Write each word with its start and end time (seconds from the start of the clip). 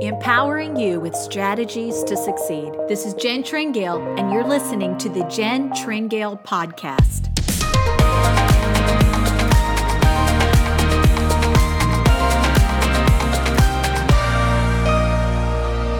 empowering 0.00 0.76
you 0.76 0.98
with 0.98 1.14
strategies 1.14 2.02
to 2.04 2.16
succeed. 2.16 2.72
This 2.88 3.04
is 3.04 3.12
Jen 3.12 3.42
Tringale, 3.42 4.18
and 4.18 4.32
you're 4.32 4.42
listening 4.42 4.96
to 4.96 5.10
the 5.10 5.24
Jen 5.24 5.70
Tringale 5.72 6.42
Podcast. 6.42 7.30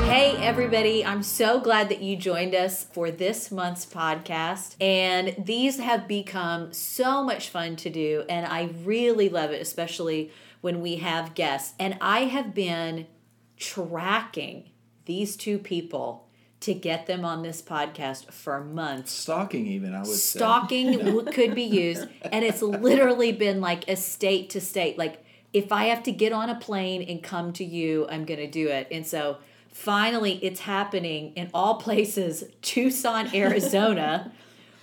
Hey, 0.06 0.34
everybody, 0.38 1.04
I'm 1.04 1.22
so 1.22 1.60
glad 1.60 1.90
that 1.90 2.00
you 2.00 2.16
joined 2.16 2.54
us 2.54 2.84
for 2.84 3.10
this 3.10 3.50
month's 3.50 3.84
podcast. 3.84 4.76
And 4.80 5.36
these 5.38 5.78
have 5.78 6.08
become 6.08 6.72
so 6.72 7.22
much 7.22 7.50
fun 7.50 7.76
to 7.76 7.90
do, 7.90 8.24
and 8.30 8.46
I 8.46 8.70
really 8.82 9.28
love 9.28 9.50
it, 9.50 9.60
especially 9.60 10.32
when 10.62 10.80
we 10.80 10.96
have 10.96 11.34
guests. 11.34 11.74
And 11.78 11.98
I 12.00 12.20
have 12.20 12.54
been 12.54 13.08
tracking 13.56 14.70
these 15.04 15.36
two 15.36 15.58
people 15.58 16.28
to 16.60 16.72
get 16.72 17.06
them 17.06 17.24
on 17.24 17.42
this 17.42 17.60
podcast 17.60 18.30
for 18.32 18.64
months. 18.64 19.12
Stalking, 19.12 19.66
even 19.66 19.94
I 19.94 19.98
would 19.98 20.06
say. 20.06 20.38
Stalking 20.38 21.26
could 21.32 21.54
be 21.54 21.62
used, 21.62 22.08
and 22.22 22.44
it's 22.44 22.62
literally 22.62 23.32
been 23.32 23.60
like 23.60 23.88
a 23.88 23.96
state 23.96 24.50
to 24.50 24.60
state. 24.60 24.96
Like 24.96 25.24
if 25.54 25.70
I 25.70 25.84
have 25.84 26.02
to 26.02 26.12
get 26.12 26.32
on 26.32 26.50
a 26.50 26.56
plane 26.56 27.02
and 27.02 27.22
come 27.22 27.52
to 27.54 27.64
you, 27.64 28.06
I'm 28.10 28.24
going 28.24 28.40
to 28.40 28.50
do 28.50 28.68
it. 28.68 28.88
And 28.90 29.06
so 29.06 29.38
finally, 29.72 30.38
it's 30.42 30.60
happening 30.60 31.32
in 31.36 31.48
all 31.54 31.76
places. 31.76 32.44
Tucson, 32.60 33.34
Arizona. 33.34 34.32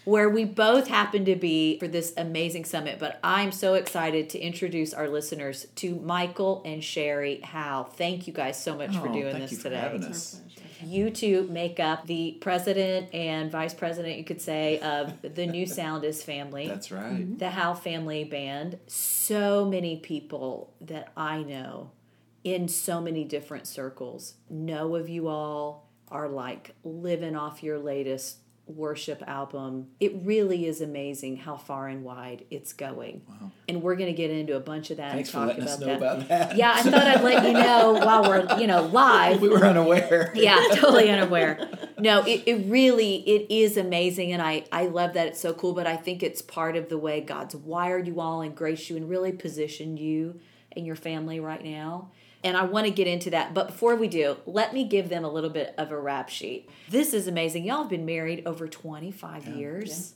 Where 0.06 0.30
we 0.30 0.44
both 0.46 0.88
happen 0.88 1.26
to 1.26 1.36
be 1.36 1.78
for 1.80 1.88
this 1.88 2.14
amazing 2.18 2.66
summit. 2.66 2.98
But 3.00 3.20
I'm 3.24 3.52
so 3.52 3.76
excited 3.76 4.30
to 4.32 4.40
introduce 4.40 4.94
our 4.94 5.08
listeners 5.08 5.68
to 5.76 5.96
Michael 5.96 6.62
and 6.66 6.84
Sherry 6.84 7.42
Howe. 7.42 7.84
Thank 7.84 8.28
you 8.28 8.34
guys 8.34 8.62
so 8.62 8.76
much 8.76 8.96
for 8.98 9.08
Oh, 9.10 9.14
doing 9.14 9.32
thank 9.32 9.44
this 9.44 9.52
you 9.52 9.58
for 9.58 9.64
today. 9.66 9.76
having 9.80 10.04
us. 10.04 10.42
You 10.84 11.12
two 11.12 11.44
make 11.52 11.80
up 11.80 12.08
the 12.08 12.38
president 12.42 13.14
and 13.14 13.52
vice 13.52 13.74
president, 13.76 14.18
you 14.18 14.24
could 14.24 14.42
say, 14.42 14.80
of 14.80 15.14
the 15.22 15.46
New 15.46 15.68
Sound 15.68 16.04
is 16.04 16.24
family. 16.24 16.68
That's 16.68 16.92
right. 16.92 17.38
the 17.38 17.52
Howe 17.52 17.76
family 17.76 18.24
band. 18.24 18.80
So 18.88 19.66
many 19.66 19.98
people 19.98 20.74
that 20.82 21.12
I 21.16 21.44
know 21.44 21.92
in 22.44 22.68
so 22.68 23.00
many 23.00 23.24
different 23.24 23.68
circles 23.68 24.34
know 24.50 24.96
of 24.96 25.08
you 25.08 25.28
all, 25.28 25.88
are 26.10 26.28
like 26.28 26.74
living 26.84 27.36
off 27.36 27.62
your 27.64 27.78
latest 27.80 28.38
worship 28.76 29.24
album. 29.28 29.88
It 30.00 30.14
really 30.24 30.66
is 30.66 30.82
amazing 30.82 31.38
how 31.38 31.58
far 31.58 31.88
and 31.88 32.04
wide 32.04 32.46
it's 32.50 32.74
going. 32.74 33.22
Wow. 33.28 33.52
And 33.68 33.82
we're 33.82 33.96
going 33.96 34.08
to 34.10 34.16
get 34.16 34.32
into 34.32 34.56
a 34.56 34.60
bunch 34.60 34.92
of 34.92 34.98
that 34.98 35.14
Thanks 35.14 35.34
and 35.34 35.50
talk 35.50 35.58
about 35.58 35.70
us 35.70 35.80
know 35.80 35.86
that. 35.88 35.98
about 35.98 36.28
that. 36.28 36.56
Yeah, 36.58 36.74
I 36.76 36.82
thought 36.84 37.08
I'd 37.08 37.24
let 37.24 37.46
you 37.46 37.54
know 37.54 37.94
while 38.06 38.24
we're, 38.24 38.60
you 38.60 38.68
know, 38.68 38.84
live 38.84 39.42
we 39.42 39.50
were 39.50 39.66
unaware. 39.66 40.32
yeah 40.36 40.60
totally 40.74 41.10
unaware 41.10 41.70
no 42.00 42.22
it, 42.26 42.44
it 42.46 42.66
really 42.70 43.18
it 43.28 43.46
is 43.50 43.78
amazing 43.78 44.32
and 44.32 44.42
i 44.42 44.64
i 44.72 44.86
love 44.86 45.14
that 45.14 45.28
it's 45.28 45.40
so 45.40 45.54
cool 45.54 45.74
but 45.74 45.88
i 45.88 45.96
think 45.96 46.24
it's 46.24 46.42
part 46.42 46.76
of 46.76 46.90
the 46.90 46.98
way 46.98 47.22
god's 47.22 47.56
wired 47.56 48.08
you 48.08 48.20
all 48.20 48.42
and 48.42 48.56
graced 48.56 48.90
you 48.90 48.98
and 48.98 49.10
really 49.10 49.32
positioned 49.32 50.00
you 50.00 50.40
and 50.76 50.86
your 50.86 50.96
family 50.96 51.40
right 51.40 51.64
now 51.64 52.10
and 52.44 52.56
i 52.58 52.64
want 52.64 52.86
to 52.86 52.92
get 52.92 53.08
into 53.08 53.30
that 53.30 53.54
but 53.54 53.68
before 53.68 53.96
we 53.96 54.08
do 54.08 54.38
let 54.46 54.74
me 54.74 54.84
give 54.84 55.10
them 55.10 55.24
a 55.24 55.30
little 55.30 55.50
bit 55.50 55.74
of 55.78 55.92
a 55.92 56.00
rap 56.00 56.30
sheet 56.30 56.70
this 56.90 57.14
is 57.14 57.28
amazing 57.28 57.64
y'all 57.66 57.80
have 57.80 57.90
been 57.90 58.06
married 58.06 58.44
over 58.46 58.68
25 58.68 59.48
years 59.48 60.14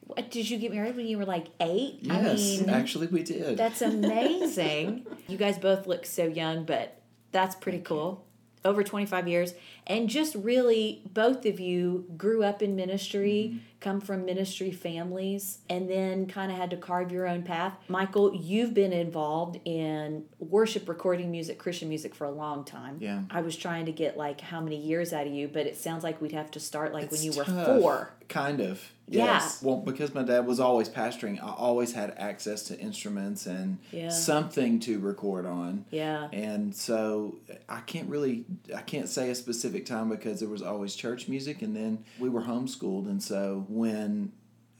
what 0.00 0.30
did 0.30 0.48
you 0.48 0.56
get 0.58 0.72
married 0.72 0.96
when 0.96 1.06
you 1.06 1.18
were 1.18 1.26
like 1.26 1.48
eight 1.60 1.98
Yes, 2.00 2.62
actually, 2.66 3.08
we 3.08 3.22
did. 3.22 3.58
that's 3.58 3.82
amazing. 4.22 5.06
you 5.26 5.36
guys 5.36 5.58
both 5.58 5.86
look 5.86 6.06
so 6.06 6.24
young, 6.24 6.64
but 6.64 7.02
that's 7.30 7.54
pretty 7.54 7.80
cool. 7.80 8.24
Over 8.64 8.82
25 8.82 9.28
years. 9.28 9.52
And 9.86 10.08
just 10.08 10.34
really, 10.34 11.02
both 11.12 11.44
of 11.44 11.60
you 11.60 12.06
grew 12.16 12.42
up 12.42 12.62
in 12.62 12.74
ministry, 12.74 13.50
Mm-hmm. 13.52 13.58
Come 13.80 14.00
from 14.00 14.24
ministry 14.24 14.72
families, 14.72 15.58
and 15.68 15.88
then 15.88 16.26
kind 16.26 16.50
of 16.50 16.58
had 16.58 16.70
to 16.70 16.76
carve 16.76 17.12
your 17.12 17.28
own 17.28 17.42
path. 17.42 17.74
Michael, 17.88 18.34
you've 18.34 18.74
been 18.74 18.92
involved 18.92 19.60
in 19.64 20.24
worship 20.38 20.88
recording 20.88 21.30
music, 21.30 21.58
Christian 21.58 21.88
music 21.88 22.14
for 22.14 22.24
a 22.24 22.30
long 22.30 22.64
time. 22.64 22.96
Yeah. 23.00 23.22
I 23.30 23.40
was 23.40 23.56
trying 23.56 23.86
to 23.86 23.92
get 23.92 24.16
like 24.16 24.40
how 24.40 24.60
many 24.60 24.76
years 24.76 25.12
out 25.12 25.26
of 25.26 25.32
you, 25.32 25.48
but 25.48 25.66
it 25.66 25.76
sounds 25.76 26.02
like 26.02 26.20
we'd 26.20 26.32
have 26.32 26.50
to 26.52 26.60
start 26.60 26.92
like 26.92 27.10
when 27.10 27.20
It's 27.20 27.24
you 27.24 27.32
were 27.32 27.44
four. 27.44 28.14
Kind 28.28 28.60
of. 28.60 28.82
Yeah. 29.10 29.24
Yes. 29.24 29.62
Well, 29.62 29.76
because 29.78 30.14
my 30.14 30.22
dad 30.22 30.46
was 30.46 30.60
always 30.60 30.88
pastoring, 30.88 31.42
I 31.42 31.50
always 31.52 31.92
had 31.92 32.14
access 32.18 32.64
to 32.64 32.78
instruments 32.78 33.46
and 33.46 33.78
Yeah. 33.90 34.10
something 34.10 34.80
to 34.80 34.98
record 34.98 35.46
on. 35.46 35.84
Yeah. 35.90 36.28
And 36.32 36.74
so 36.74 37.36
I 37.68 37.80
can't 37.80 38.08
really, 38.08 38.44
I 38.74 38.82
can't 38.82 39.08
say 39.08 39.30
a 39.30 39.34
specific 39.34 39.86
time 39.86 40.08
because 40.10 40.40
there 40.40 40.48
was 40.48 40.62
always 40.62 40.94
church 40.94 41.28
music, 41.28 41.62
and 41.62 41.74
then 41.74 42.04
we 42.18 42.28
were 42.28 42.42
homeschooled, 42.42 43.06
and 43.08 43.22
so 43.22 43.64
when 43.68 44.32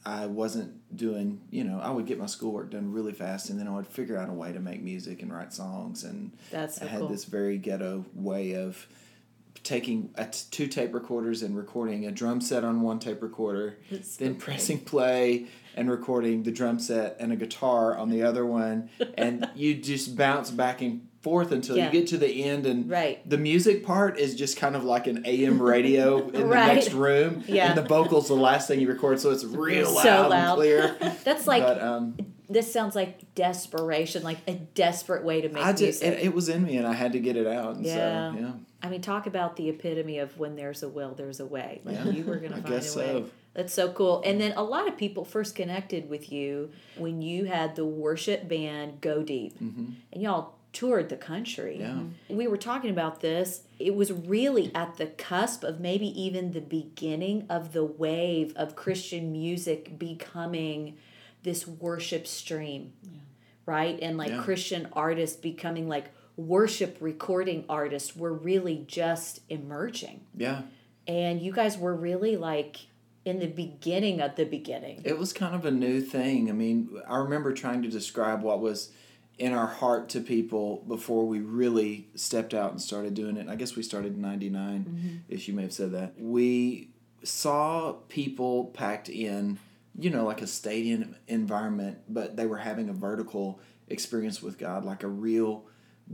I 0.07 0.27
wasn't 0.27 0.73
doing, 0.97 1.41
you 1.51 1.65
know, 1.65 1.81
I 1.81 1.91
would 1.91 2.07
get 2.07 2.19
my 2.19 2.27
schoolwork 2.27 2.71
done 2.71 2.93
really 2.93 3.13
fast, 3.13 3.51
and 3.51 3.59
then 3.59 3.67
I 3.69 3.75
would 3.75 3.87
figure 3.87 4.17
out 4.17 4.29
a 4.29 4.33
way 4.33 4.53
to 4.53 4.61
make 4.61 4.83
music 4.83 5.23
and 5.23 5.33
write 5.33 5.53
songs, 5.53 6.05
and 6.05 6.31
That's 6.51 6.77
so 6.77 6.85
I 6.87 6.89
had 6.89 7.01
cool. 7.01 7.09
this 7.09 7.25
very 7.25 7.59
ghetto 7.59 8.05
way 8.15 8.55
of 8.55 8.87
taking 9.63 10.11
a 10.17 10.25
t- 10.27 10.41
two 10.51 10.67
tape 10.67 10.95
recorders 10.95 11.43
and 11.43 11.57
recording 11.57 12.07
a 12.07 12.11
drum 12.11 12.41
set 12.41 12.65
on 12.65 12.81
one 12.83 12.99
tape 12.99 13.23
recorder, 13.23 13.79
then 14.19 14.35
pressing 14.37 14.81
play 14.81 15.47
and 15.75 15.91
recording 15.91 16.43
the 16.43 16.51
drum 16.51 16.79
set 16.79 17.17
and 17.21 17.33
a 17.33 17.37
guitar 17.37 17.97
on 17.97 18.11
the 18.11 18.23
other 18.23 18.45
one, 18.45 18.91
and 19.17 19.49
you 19.55 19.75
just 19.75 20.17
bounce 20.17 20.51
back 20.51 20.81
and 20.83 21.07
forth 21.23 21.51
until 21.53 21.77
Yeah. 21.77 21.87
you 21.87 21.93
get 21.93 22.07
to 22.09 22.17
the 22.17 22.45
end 22.45 22.65
and 22.65 22.89
Right. 22.89 23.29
the 23.29 23.39
music 23.39 23.85
part 23.85 24.19
is 24.19 24.35
just 24.37 24.57
kind 24.57 24.77
of 24.77 24.85
like 24.85 25.07
an 25.09 25.23
AM 25.27 25.61
radio 25.61 26.29
in 26.31 26.49
Right. 26.49 26.69
the 26.69 26.75
next 26.75 26.93
room 26.93 27.43
Yeah. 27.47 27.69
and 27.71 27.77
the 27.79 27.83
vocals 27.83 28.29
the 28.29 28.35
last 28.35 28.69
thing 28.69 28.81
you 28.81 28.87
record 28.89 29.19
so 29.21 29.31
it's 29.31 29.45
real 29.45 29.87
So 29.87 29.95
loud, 29.97 30.31
loud. 30.31 30.49
and 30.49 30.57
clear 30.57 30.97
That's 31.25 31.47
like 31.49 31.63
but 31.65 31.83
um 31.83 32.17
this 32.51 32.73
sounds 32.73 32.95
like 32.97 33.35
desperation, 33.35 34.23
like 34.23 34.39
a 34.47 34.55
desperate 34.55 35.23
way 35.23 35.41
to 35.43 35.49
make 35.51 35.63
I 35.63 35.73
just 35.73 36.03
music. 36.03 36.21
it, 36.21 36.27
it 36.27 36.35
was 36.35 36.49
in 36.49 36.65
me 36.65 36.77
and 36.79 36.87
I 36.87 36.95
had 36.95 37.13
to 37.13 37.19
get 37.21 37.37
it 37.37 37.47
out 37.49 37.75
and 37.77 37.85
Yeah. 37.85 38.33
so 38.33 38.39
yeah 38.39 38.51
I 38.83 38.89
mean, 38.89 39.01
talk 39.01 39.27
about 39.27 39.57
the 39.57 39.69
epitome 39.69 40.19
of 40.19 40.39
when 40.39 40.55
there's 40.57 40.83
a 40.83 40.89
will, 40.89 41.15
there's 41.15 41.41
a 41.41 41.47
way. 41.47 41.81
Like 41.85 41.97
Yeah, 41.97 42.11
you 42.11 42.25
were 42.25 42.37
going 42.37 42.53
to 42.53 42.59
I 42.59 42.61
find 42.61 42.73
a 42.75 42.77
way. 42.77 42.83
so. 42.83 43.31
That's 43.55 43.75
so 43.75 43.91
cool. 43.91 44.23
And 44.25 44.41
then 44.41 44.53
a 44.57 44.63
lot 44.63 44.87
of 44.87 44.97
people 44.97 45.25
first 45.25 45.57
connected 45.57 46.09
with 46.09 46.31
you 46.31 46.71
when 46.97 47.23
you 47.23 47.47
had 47.47 47.75
the 47.75 47.85
worship 47.85 48.49
band 48.49 49.01
Go 49.01 49.23
Deep, 49.23 49.59
mm-hmm. 49.59 49.93
and 50.13 50.23
y'all 50.23 50.55
toured 50.73 51.09
the 51.09 51.17
country. 51.17 51.79
Yeah. 51.81 51.87
Mm-hmm. 51.89 52.37
We 52.37 52.47
were 52.47 52.59
talking 52.59 52.91
about 52.91 53.21
this. 53.21 53.63
It 53.81 53.97
was 53.97 54.13
really 54.13 54.73
at 54.77 54.97
the 54.97 55.07
cusp 55.07 55.65
of 55.65 55.81
maybe 55.81 56.07
even 56.21 56.53
the 56.53 56.61
beginning 56.61 57.47
of 57.51 57.73
the 57.73 57.85
wave 57.85 58.53
of 58.55 58.77
Christian 58.77 59.33
music 59.33 59.99
becoming 59.99 60.97
this 61.43 61.67
worship 61.67 62.27
stream, 62.29 62.93
right? 63.67 63.99
And 64.01 64.19
like 64.19 64.31
Yeah. 64.31 64.43
Christian 64.43 64.89
artists 64.93 65.37
becoming 65.37 65.89
like 65.89 66.13
worship 66.39 66.97
recording 67.01 67.65
artists 67.69 68.15
were 68.17 68.33
really 68.33 68.85
just 68.87 69.41
emerging. 69.51 70.21
yeah 70.35 70.63
And 71.07 71.43
you 71.43 71.53
guys 71.53 71.77
were 71.77 71.95
really 71.95 72.37
like 72.37 72.79
in 73.25 73.41
the 73.41 73.47
beginning 73.47 74.21
of 74.21 74.37
the 74.37 74.45
beginning. 74.45 75.03
It 75.05 75.19
was 75.19 75.33
kind 75.33 75.55
of 75.55 75.67
a 75.67 75.71
new 75.71 76.01
thing. 76.01 76.49
I 76.49 76.53
mean, 76.53 77.03
I 77.07 77.17
remember 77.17 77.53
trying 77.53 77.83
to 77.83 77.89
describe 77.89 78.43
what 78.43 78.61
was 78.61 78.93
in 79.37 79.53
our 79.53 79.67
heart 79.67 80.09
to 80.11 80.21
people 80.21 80.85
before 80.89 81.27
we 81.27 81.41
really 81.41 82.09
stepped 82.15 82.55
out 82.55 82.71
and 82.71 82.81
started 82.81 83.15
doing 83.15 83.37
it. 83.37 83.49
I 83.49 83.57
guess 83.57 83.77
we 83.77 83.83
started 83.83 84.15
in 84.15 84.21
99, 84.21 84.85
mm-hmm. 84.85 85.17
if 85.29 85.49
you 85.49 85.55
may 85.55 85.63
have 85.63 85.73
said 85.73 85.93
that. 85.93 86.15
We 86.19 86.91
saw 87.25 87.95
people 88.09 88.67
packed 88.67 89.09
in, 89.09 89.59
you 89.99 90.11
know, 90.11 90.25
like 90.25 90.41
a 90.41 90.47
stadium 90.47 91.17
environment, 91.27 91.99
but 92.09 92.37
they 92.37 92.47
were 92.47 92.59
having 92.59 92.89
a 92.89 92.93
vertical 92.93 93.61
experience 93.89 94.41
with 94.41 94.57
God, 94.57 94.85
like 94.85 95.03
a 95.03 95.09
real 95.09 95.65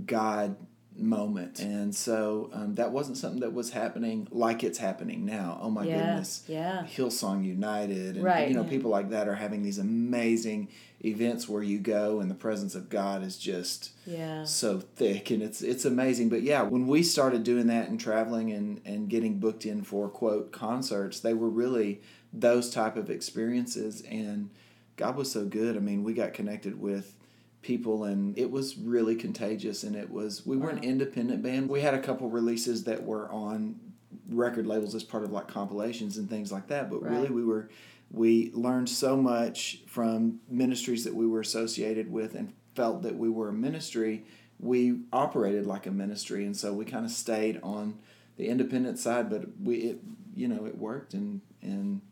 God 0.07 0.57
moment. 0.97 1.59
And 1.59 1.93
so 1.93 2.51
um, 2.53 2.77
that 2.77 2.93
wasn't 2.93 3.17
something 3.17 3.41
that 3.41 3.53
was 3.53 3.71
happening 3.73 4.29
like 4.31 4.63
it's 4.63 4.79
happening 4.79 5.25
now. 5.25 5.59
Oh 5.61 5.69
my 5.69 5.85
Yeah, 5.85 5.97
goodness. 5.99 6.45
yeah. 6.47 6.85
Hillsong 6.87 7.45
United 7.45 8.15
and 8.15 8.25
Right. 8.25 8.49
you 8.49 8.55
know 8.55 8.63
Yeah. 8.63 8.69
people 8.69 8.93
like 8.93 9.11
that 9.11 9.27
are 9.27 9.35
having 9.35 9.65
these 9.65 9.79
amazing 9.79 10.69
events 11.05 11.49
where 11.49 11.65
you 11.65 11.79
go 11.81 12.21
and 12.21 12.31
the 12.31 12.35
presence 12.37 12.77
of 12.77 12.89
God 12.91 13.25
is 13.25 13.37
just 13.37 13.91
Yeah. 14.07 14.45
so 14.45 14.79
thick 14.95 15.33
and 15.33 15.43
it's 15.43 15.63
it's 15.63 15.85
amazing 15.85 16.29
but 16.29 16.43
yeah 16.43 16.63
when 16.63 16.87
we 16.87 17.03
started 17.03 17.43
doing 17.43 17.67
that 17.67 17.89
and 17.89 17.99
traveling 17.99 18.53
and 18.53 18.81
and 18.85 19.09
getting 19.11 19.39
booked 19.41 19.67
in 19.67 19.83
for 19.83 20.09
quote 20.09 20.53
concerts 20.53 21.19
they 21.21 21.35
were 21.35 21.51
really 21.51 22.01
those 22.33 22.71
type 22.71 22.97
of 22.97 23.11
experiences 23.11 24.01
and 24.03 24.49
God 24.97 25.17
was 25.17 25.31
so 25.33 25.45
good 25.45 25.77
I 25.77 25.81
mean 25.81 26.05
we 26.05 26.15
got 26.15 26.33
connected 26.35 26.81
with 26.81 27.17
people 27.65 28.05
and 28.05 28.39
it 28.39 28.51
was 28.51 28.77
really 28.79 29.17
contagious 29.17 29.83
and 29.83 29.97
it 29.97 30.11
was 30.11 30.47
we 30.47 30.57
were 30.57 30.71
an 30.71 30.85
independent 30.85 31.43
band. 31.43 31.69
We 31.69 31.81
had 31.81 31.95
a 31.95 31.99
couple 31.99 32.29
releases 32.29 32.85
that 32.85 33.03
were 33.03 33.29
on 33.33 33.81
record 34.29 34.67
labels 34.67 34.95
as 34.95 35.03
part 35.03 35.25
of 35.25 35.33
like 35.33 35.49
compilations 35.49 36.17
and 36.19 36.29
things 36.31 36.53
like 36.53 36.69
that 36.69 36.91
but 36.91 37.03
Right. 37.03 37.13
really 37.13 37.31
we 37.31 37.45
were 37.45 37.69
we 38.11 38.53
learned 38.55 38.89
so 38.89 39.17
much 39.17 39.81
from 39.87 40.41
ministries 40.49 41.03
that 41.05 41.15
we 41.15 41.27
were 41.27 41.41
associated 41.41 42.13
with 42.13 42.35
and 42.35 42.53
felt 42.77 43.03
that 43.03 43.17
we 43.17 43.29
were 43.29 43.49
a 43.49 43.53
ministry. 43.53 44.25
We 44.61 45.01
operated 45.13 45.67
like 45.67 45.87
a 45.87 45.91
ministry, 45.91 46.45
and 46.47 46.57
so 46.57 46.73
we 46.73 46.85
kind 46.85 47.05
of 47.05 47.11
stayed 47.11 47.59
on 47.63 47.99
the 48.37 48.47
independent 48.49 48.99
side, 48.99 49.29
but 49.31 49.43
we 49.61 49.77
it 49.77 50.01
you 50.37 50.47
know 50.49 50.65
it 50.67 50.79
worked 50.79 51.15
and 51.15 51.41
and 51.63 52.03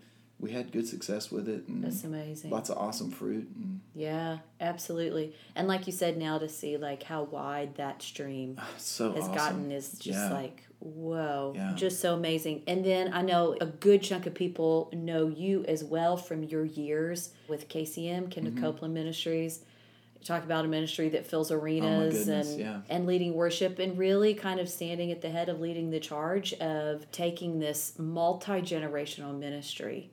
we 0.42 0.50
had 0.50 0.72
good 0.72 0.86
success 0.86 1.30
with 1.30 1.48
it 1.48 1.68
and 1.68 1.82
That's 1.84 2.02
amazing. 2.04 2.50
lots 2.50 2.68
of 2.68 2.76
awesome 2.76 3.10
fruit 3.10 3.48
and 3.56 3.80
Yeah, 3.94 4.38
absolutely. 4.60 5.34
And 5.56 5.68
like 5.68 5.86
you 5.86 5.92
said, 5.92 6.18
now 6.18 6.36
to 6.38 6.48
see 6.48 6.76
like 6.76 7.04
how 7.04 7.22
wide 7.22 7.76
that 7.76 8.02
stream 8.02 8.60
so 8.76 9.12
has 9.12 9.22
awesome. 9.24 9.34
gotten 9.34 9.72
is 9.72 9.92
just 9.92 10.18
Yeah. 10.18 10.32
like 10.34 10.64
whoa, 10.80 11.52
Yeah. 11.54 11.72
just 11.76 12.00
so 12.00 12.14
amazing. 12.14 12.64
And 12.66 12.84
then 12.84 13.14
I 13.14 13.22
know 13.22 13.56
a 13.60 13.66
good 13.66 14.02
chunk 14.02 14.26
of 14.26 14.34
people 14.34 14.90
know 14.92 15.28
you 15.28 15.64
as 15.68 15.84
well 15.84 16.16
from 16.16 16.42
your 16.42 16.64
years 16.64 17.30
with 17.48 17.68
KCM, 17.68 18.28
Kenneth 18.28 18.54
Mm-hmm. 18.54 18.64
Copeland 18.64 18.92
Ministries. 18.94 19.64
Talk 20.24 20.44
about 20.44 20.64
a 20.64 20.68
ministry 20.68 21.08
that 21.10 21.26
fills 21.26 21.50
arenas 21.50 22.14
Oh 22.14 22.18
goodness, 22.18 22.50
and 22.52 22.60
yeah. 22.60 22.80
and 22.88 23.06
leading 23.06 23.34
worship 23.34 23.80
and 23.80 23.98
really 23.98 24.34
kind 24.34 24.60
of 24.60 24.68
standing 24.68 25.10
at 25.10 25.20
the 25.20 25.28
head 25.30 25.48
of 25.48 25.58
leading 25.60 25.90
the 25.90 25.98
charge 25.98 26.52
of 26.54 27.10
taking 27.10 27.58
this 27.58 27.96
multi-generational 27.98 29.36
ministry 29.36 30.10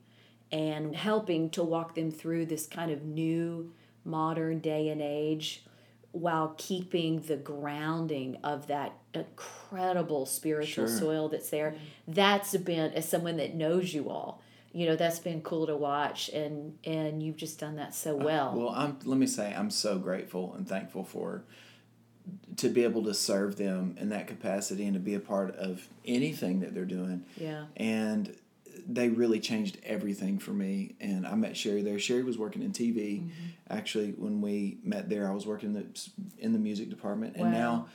and 0.51 0.95
helping 0.95 1.49
to 1.51 1.63
walk 1.63 1.95
them 1.95 2.11
through 2.11 2.45
this 2.45 2.65
kind 2.67 2.91
of 2.91 3.03
new 3.03 3.71
modern 4.05 4.59
day 4.59 4.89
and 4.89 5.01
age 5.01 5.63
while 6.11 6.55
keeping 6.57 7.19
the 7.21 7.35
grounding 7.35 8.35
of 8.43 8.65
that 8.67 8.93
incredible 9.13 10.25
spiritual 10.25 10.87
Sure. 10.87 10.97
soil 10.97 11.29
that's 11.29 11.49
there 11.49 11.71
mm-hmm. 11.71 12.11
that's 12.13 12.55
been 12.57 12.91
as 12.93 13.07
someone 13.07 13.37
that 13.37 13.53
knows 13.53 13.93
you 13.93 14.09
all 14.09 14.41
you 14.71 14.87
know 14.87 14.95
that's 14.95 15.19
been 15.19 15.41
cool 15.41 15.67
to 15.67 15.75
watch 15.75 16.29
and 16.29 16.77
and 16.83 17.21
you've 17.21 17.37
just 17.37 17.59
done 17.59 17.75
that 17.75 17.93
so 17.93 18.19
uh, 18.19 18.23
well 18.23 18.53
Well, 18.55 18.69
I'm. 18.69 18.97
Let 19.03 19.17
me 19.19 19.27
say, 19.27 19.53
I'm 19.55 19.69
so 19.71 19.97
grateful 19.97 20.53
and 20.55 20.67
thankful 20.67 21.03
for 21.03 21.43
to 22.57 22.69
be 22.69 22.83
able 22.83 23.03
to 23.03 23.13
serve 23.13 23.55
them 23.57 23.95
in 23.99 24.09
that 24.09 24.27
capacity 24.27 24.85
and 24.85 24.93
to 24.93 24.99
be 24.99 25.15
a 25.15 25.19
part 25.19 25.55
of 25.55 25.87
anything 26.05 26.59
that 26.59 26.73
they're 26.75 26.85
doing. 26.85 27.25
yeah 27.37 27.65
And 27.77 28.35
they 28.87 29.09
really 29.09 29.39
changed 29.39 29.77
everything 29.83 30.39
for 30.39 30.51
me. 30.51 30.95
And 30.99 31.25
I 31.27 31.35
met 31.35 31.55
Sherry 31.55 31.81
there. 31.81 31.99
Sherry 31.99 32.23
was 32.23 32.37
working 32.37 32.61
in 32.63 32.71
TV. 32.71 33.19
Mm-hmm. 33.21 33.29
Actually, 33.69 34.11
when 34.11 34.41
we 34.41 34.79
met 34.83 35.09
there, 35.09 35.29
I 35.29 35.33
was 35.33 35.45
working 35.45 35.69
in 35.69 35.73
the, 35.75 36.09
in 36.39 36.53
the 36.53 36.59
music 36.59 36.89
department. 36.89 37.35
And 37.35 37.45
Wow. 37.45 37.51
now, 37.51 37.87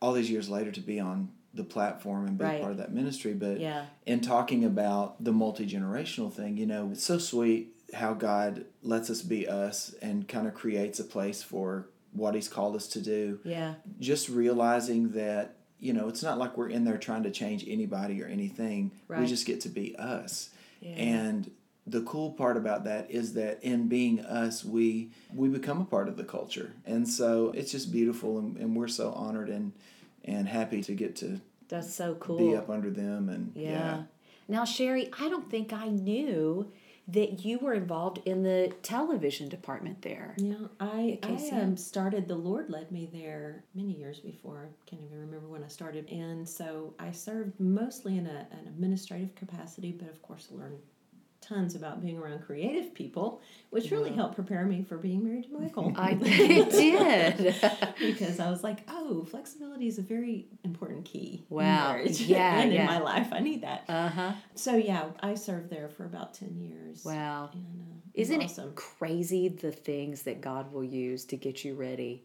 all 0.00 0.12
these 0.12 0.30
years 0.30 0.48
later, 0.48 0.70
to 0.72 0.80
be 0.80 0.98
on 1.00 1.30
the 1.54 1.64
platform 1.64 2.26
and 2.26 2.36
be 2.38 2.44
Right. 2.44 2.60
part 2.60 2.72
of 2.72 2.78
that 2.78 2.92
ministry. 2.92 3.34
But 3.34 3.60
yeah 3.60 3.84
in 4.06 4.20
talking 4.20 4.64
about 4.64 5.22
the 5.22 5.32
multi 5.32 5.66
generational 5.66 6.32
thing, 6.32 6.56
you 6.56 6.66
know, 6.66 6.90
it's 6.92 7.04
so 7.04 7.18
sweet 7.18 7.74
how 7.94 8.14
God 8.14 8.64
lets 8.82 9.10
us 9.10 9.20
be 9.22 9.46
us 9.46 9.94
and 10.00 10.26
kind 10.26 10.46
of 10.46 10.54
creates 10.54 10.98
a 10.98 11.04
place 11.04 11.42
for 11.42 11.88
what 12.12 12.34
He's 12.34 12.48
called 12.48 12.74
us 12.74 12.88
to 12.88 13.00
do. 13.02 13.38
yeah 13.44 13.74
Just 14.00 14.28
realizing 14.30 15.10
that, 15.12 15.56
you 15.82 15.92
know, 15.92 16.08
it's 16.08 16.22
not 16.22 16.38
like 16.38 16.56
we're 16.56 16.68
in 16.68 16.84
there 16.84 16.96
trying 16.96 17.24
to 17.24 17.30
change 17.30 17.64
anybody 17.66 18.22
or 18.22 18.26
anything. 18.26 18.92
Right. 19.08 19.20
We 19.20 19.26
just 19.26 19.46
get 19.46 19.60
to 19.62 19.68
be 19.68 19.96
us. 19.96 20.50
yeah 20.80 20.94
And 20.94 21.50
the 21.86 22.02
cool 22.02 22.30
part 22.30 22.56
about 22.56 22.84
that 22.84 23.10
is 23.10 23.32
that 23.34 23.58
in 23.62 23.88
being 23.88 24.20
us, 24.20 24.64
we 24.64 25.10
we 25.34 25.48
become 25.48 25.80
a 25.80 25.84
part 25.84 26.08
of 26.08 26.16
the 26.16 26.22
culture, 26.22 26.72
and 26.86 27.08
so 27.08 27.50
it's 27.56 27.72
just 27.72 27.90
beautiful, 27.90 28.38
and, 28.38 28.56
and 28.56 28.76
we're 28.76 28.86
so 28.88 29.10
honored 29.12 29.48
and 29.48 29.72
and 30.24 30.46
happy 30.48 30.80
to 30.82 30.94
get 30.94 31.16
to 31.16 31.40
that's 31.68 31.92
so 31.92 32.14
cool 32.14 32.38
be 32.38 32.54
up 32.54 32.70
under 32.70 32.90
them, 32.90 33.28
and 33.28 33.52
Yeah. 33.56 33.70
yeah. 33.70 34.02
Now, 34.48 34.64
Sherry, 34.64 35.10
I 35.18 35.28
don't 35.28 35.50
think 35.50 35.72
I 35.72 35.88
knew 35.88 36.70
that 37.08 37.44
you 37.44 37.58
were 37.58 37.74
involved 37.74 38.20
in 38.24 38.42
the 38.42 38.72
television 38.82 39.48
department 39.48 40.02
there. 40.02 40.34
Yeah, 40.38 40.54
I, 40.80 41.18
I 41.22 41.50
um, 41.52 41.76
started, 41.76 42.28
the 42.28 42.36
Lord 42.36 42.70
led 42.70 42.92
me 42.92 43.08
there 43.12 43.64
many 43.74 43.92
years 43.92 44.20
before. 44.20 44.68
I 44.70 44.90
Can't 44.90 45.02
even 45.02 45.18
remember 45.18 45.48
when 45.48 45.64
I 45.64 45.68
started. 45.68 46.08
And 46.10 46.48
so 46.48 46.94
I 46.98 47.10
served 47.10 47.58
mostly 47.58 48.18
in 48.18 48.26
a, 48.26 48.46
an 48.52 48.66
administrative 48.66 49.34
capacity, 49.34 49.92
but 49.92 50.08
of 50.08 50.22
course 50.22 50.48
learned 50.50 50.78
tons 51.42 51.74
about 51.74 52.00
being 52.00 52.18
around 52.18 52.40
creative 52.42 52.94
people, 52.94 53.40
which 53.70 53.90
really 53.90 54.12
helped 54.12 54.34
prepare 54.36 54.64
me 54.64 54.82
for 54.82 54.96
being 54.96 55.24
married 55.24 55.44
to 55.44 55.58
Michael. 55.58 55.92
I 55.96 56.16
it 56.20 56.70
did. 56.70 57.54
because 57.98 58.40
I 58.40 58.48
was 58.50 58.62
like, 58.62 58.78
oh, 58.88 59.24
flexibility 59.30 59.88
is 59.88 59.98
a 59.98 60.02
very 60.02 60.46
important 60.64 61.04
key. 61.04 61.44
in 61.50 61.56
Wow. 61.56 62.00
Yeah, 62.06 62.60
and 62.60 62.72
yeah. 62.72 62.80
in 62.82 62.86
my 62.86 62.98
life, 63.00 63.28
I 63.32 63.40
need 63.40 63.62
that. 63.62 63.84
Uh 63.88 64.08
huh. 64.08 64.32
So 64.54 64.76
yeah, 64.76 65.06
I 65.20 65.34
served 65.34 65.68
there 65.70 65.88
for 65.88 66.04
about 66.04 66.34
10 66.34 66.56
years. 66.60 67.04
Wow. 67.04 67.50
And, 67.52 67.64
uh, 67.64 67.94
Isn't 68.14 68.42
awesome. 68.42 68.68
it 68.70 68.74
crazy 68.76 69.48
the 69.48 69.72
things 69.72 70.22
that 70.22 70.40
God 70.40 70.72
will 70.72 70.84
use 70.84 71.24
to 71.26 71.36
get 71.36 71.64
you 71.64 71.74
ready 71.74 72.22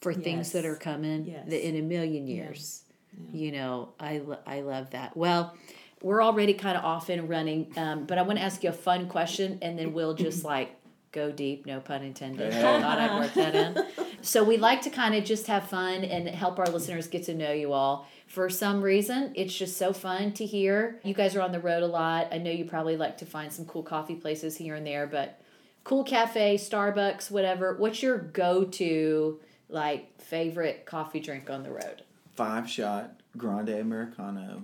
for 0.00 0.12
things 0.12 0.52
that 0.52 0.64
are 0.64 0.76
coming 0.76 1.26
Yes. 1.26 1.48
in 1.48 1.76
a 1.76 1.82
million 1.82 2.26
years? 2.26 2.82
Yes. 3.18 3.30
You 3.32 3.52
know, 3.52 3.90
I, 3.98 4.20
I 4.46 4.60
love 4.60 4.90
that. 4.90 5.16
Well, 5.16 5.56
we're 6.02 6.22
already 6.22 6.54
kind 6.54 6.76
of 6.76 6.84
off 6.84 7.08
and 7.08 7.28
running, 7.28 7.72
um, 7.76 8.04
but 8.04 8.18
I 8.18 8.22
want 8.22 8.38
to 8.38 8.44
ask 8.44 8.62
you 8.62 8.70
a 8.70 8.74
fun 8.74 9.08
question 9.08 9.58
and 9.62 9.78
then 9.78 9.92
we'll 9.92 10.14
just 10.14 10.44
like 10.54 10.70
go 11.12 11.32
deep, 11.32 11.66
no 11.66 11.80
pun 11.80 12.02
intended. 12.02 12.52
I 12.52 12.80
thought 12.80 12.98
I'd 12.98 13.18
work 13.18 13.34
that 13.34 13.54
in. 13.54 13.84
So 14.20 14.42
we 14.44 14.56
like 14.56 14.82
to 14.82 14.90
kind 14.90 15.14
of 15.14 15.24
just 15.24 15.46
have 15.46 15.68
fun 15.68 16.04
and 16.04 16.28
help 16.28 16.58
our 16.58 16.66
listeners 16.66 17.06
get 17.06 17.24
to 17.24 17.34
know 17.34 17.52
you 17.52 17.72
all. 17.72 18.06
For 18.26 18.50
some 18.50 18.82
reason, 18.82 19.32
it's 19.34 19.54
just 19.56 19.76
so 19.76 19.92
fun 19.92 20.32
to 20.32 20.44
hear. 20.44 21.00
You 21.04 21.14
guys 21.14 21.36
are 21.36 21.40
on 21.40 21.52
the 21.52 21.60
road 21.60 21.82
a 21.82 21.86
lot. 21.86 22.28
I 22.32 22.38
know 22.38 22.50
you 22.50 22.64
probably 22.64 22.96
like 22.96 23.18
to 23.18 23.26
find 23.26 23.52
some 23.52 23.64
cool 23.66 23.82
coffee 23.84 24.16
places 24.16 24.56
here 24.56 24.74
and 24.74 24.86
there, 24.86 25.06
but 25.06 25.40
cool 25.84 26.02
cafe, 26.04 26.56
Starbucks, 26.56 27.30
whatever. 27.30 27.76
What's 27.76 28.02
your 28.02 28.18
go-to 28.18 29.40
like 29.68 30.20
favorite 30.20 30.84
coffee 30.86 31.20
drink 31.20 31.48
on 31.48 31.62
the 31.62 31.70
road? 31.70 32.02
five 32.36 32.68
shot 32.68 33.18
grande 33.38 33.70
americano 33.70 34.62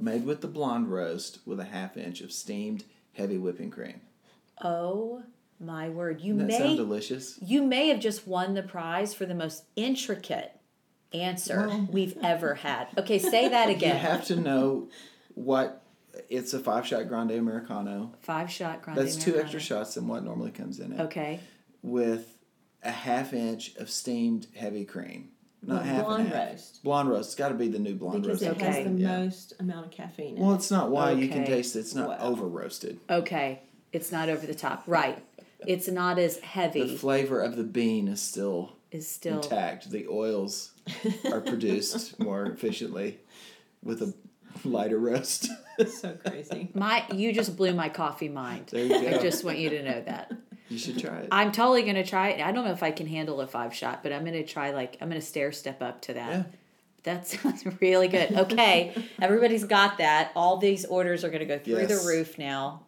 made 0.00 0.24
with 0.24 0.40
the 0.40 0.48
blonde 0.48 0.90
roast 0.90 1.38
with 1.46 1.60
a 1.60 1.64
half 1.64 1.96
inch 1.96 2.20
of 2.20 2.32
steamed 2.32 2.84
heavy 3.12 3.38
whipping 3.38 3.70
cream 3.70 4.00
Oh 4.62 5.22
my 5.58 5.88
word! 5.88 6.20
You 6.22 6.32
Doesn't 6.34 6.48
that 6.48 6.58
sound 6.58 6.76
delicious 6.76 7.38
you 7.42 7.62
may 7.62 7.88
have 7.88 8.00
just 8.00 8.26
won 8.26 8.54
the 8.54 8.62
prize 8.62 9.12
for 9.14 9.26
the 9.26 9.34
most 9.34 9.64
intricate 9.76 10.52
answer 11.12 11.68
we've 11.92 12.16
ever 12.22 12.54
had. 12.54 12.86
Okay, 12.96 13.18
say 13.18 13.48
that 13.48 13.68
again. 13.68 13.94
you 13.96 14.00
have 14.00 14.24
to 14.26 14.36
know 14.36 14.88
what 15.34 15.82
it's 16.28 16.52
a 16.54 16.58
five 16.60 16.86
shot 16.86 17.08
grande 17.08 17.30
americano 17.32 18.12
Five 18.20 18.50
shot 18.50 18.82
grande. 18.82 18.98
that's 19.00 19.16
two 19.16 19.30
Americano. 19.30 19.42
extra 19.42 19.60
shots 19.60 19.94
than 19.94 20.08
what 20.08 20.24
normally 20.24 20.50
comes 20.50 20.78
in 20.80 20.92
it 20.92 21.00
Okay. 21.00 21.40
with 21.82 22.36
a 22.82 22.90
half 22.90 23.32
inch 23.32 23.74
of 23.76 23.88
steamed 23.90 24.46
heavy 24.56 24.84
cream 24.84 25.28
not 25.62 25.76
Well, 25.76 25.82
half 25.84 26.04
blonde 26.06 26.22
and 26.24 26.32
half. 26.32 26.48
roast. 26.52 26.82
blonde 26.82 27.08
roast 27.10 27.28
it's 27.28 27.34
got 27.34 27.48
to 27.50 27.54
be 27.54 27.68
the 27.68 27.78
new 27.78 27.94
blonde 27.94 28.22
because 28.22 28.42
roast 28.42 28.58
it 28.58 28.62
Okay. 28.62 28.72
has 28.82 28.84
the 28.84 28.90
Yeah. 29.00 29.18
most 29.24 29.52
amount 29.60 29.86
of 29.86 29.92
caffeine 29.92 30.36
in 30.36 30.42
well 30.42 30.54
it's 30.54 30.70
not 30.70 30.90
why 30.90 31.12
you 31.12 31.28
can 31.28 31.42
Okay. 31.42 31.52
taste 31.56 31.76
it 31.76 31.80
it's 31.80 31.94
not 31.94 32.08
Wow. 32.08 32.18
over 32.20 32.46
roasted 32.48 32.98
Okay. 33.10 33.60
It's 33.92 34.12
not 34.12 34.28
over 34.28 34.46
the 34.46 34.54
top. 34.54 34.84
Right. 34.86 35.18
It's 35.66 35.88
not 35.88 36.18
as 36.18 36.38
heavy. 36.38 36.80
the 36.80 36.86
heavy. 36.86 36.96
flavor 36.98 37.40
of 37.40 37.56
the 37.56 37.64
bean 37.64 38.06
is 38.08 38.20
still 38.22 38.72
is 38.92 39.08
still 39.08 39.36
intact. 39.42 39.90
The 39.90 40.06
oils 40.08 40.72
are 41.30 41.40
produced 41.40 42.18
more 42.20 42.46
efficiently 42.46 43.18
with 43.82 44.00
a 44.02 44.14
lighter 44.64 44.98
roast. 44.98 45.48
so 46.00 46.12
crazy. 46.24 46.70
my. 46.74 47.04
You 47.14 47.32
just 47.32 47.56
blew 47.56 47.72
my 47.74 47.88
coffee 47.88 48.28
mind. 48.28 48.66
there 48.70 48.84
you 48.84 48.88
go. 49.10 49.18
I 49.18 49.22
just 49.22 49.44
want 49.44 49.58
you 49.58 49.70
to 49.70 49.82
know 49.82 50.00
that. 50.02 50.32
You 50.70 50.78
should 50.78 50.98
try 50.98 51.18
it. 51.18 51.28
I'm 51.30 51.52
totally 51.52 51.82
gonna 51.82 52.04
try 52.06 52.30
it. 52.30 52.40
I 52.40 52.52
don't 52.52 52.64
know 52.64 52.72
if 52.72 52.82
I 52.82 52.90
can 52.92 53.06
handle 53.06 53.40
a 53.42 53.46
five 53.46 53.74
shot, 53.74 54.02
but 54.02 54.12
I'm 54.12 54.24
gonna 54.24 54.44
try 54.44 54.70
like 54.70 54.96
I'm 55.02 55.08
gonna 55.08 55.20
stair 55.20 55.52
step 55.52 55.82
up 55.82 56.00
to 56.02 56.14
that. 56.14 56.30
Yeah. 56.32 56.42
That 57.04 57.26
sounds 57.26 57.64
really 57.80 58.08
good. 58.08 58.32
Okay, 58.32 58.94
everybody's 59.20 59.64
got 59.64 59.98
that. 59.98 60.32
All 60.36 60.58
these 60.58 60.84
orders 60.84 61.24
are 61.24 61.28
going 61.30 61.40
to 61.40 61.46
go 61.46 61.58
through 61.58 61.78
Yes. 61.78 61.88
the 62.02 62.06
roof 62.06 62.38
now. 62.38 62.82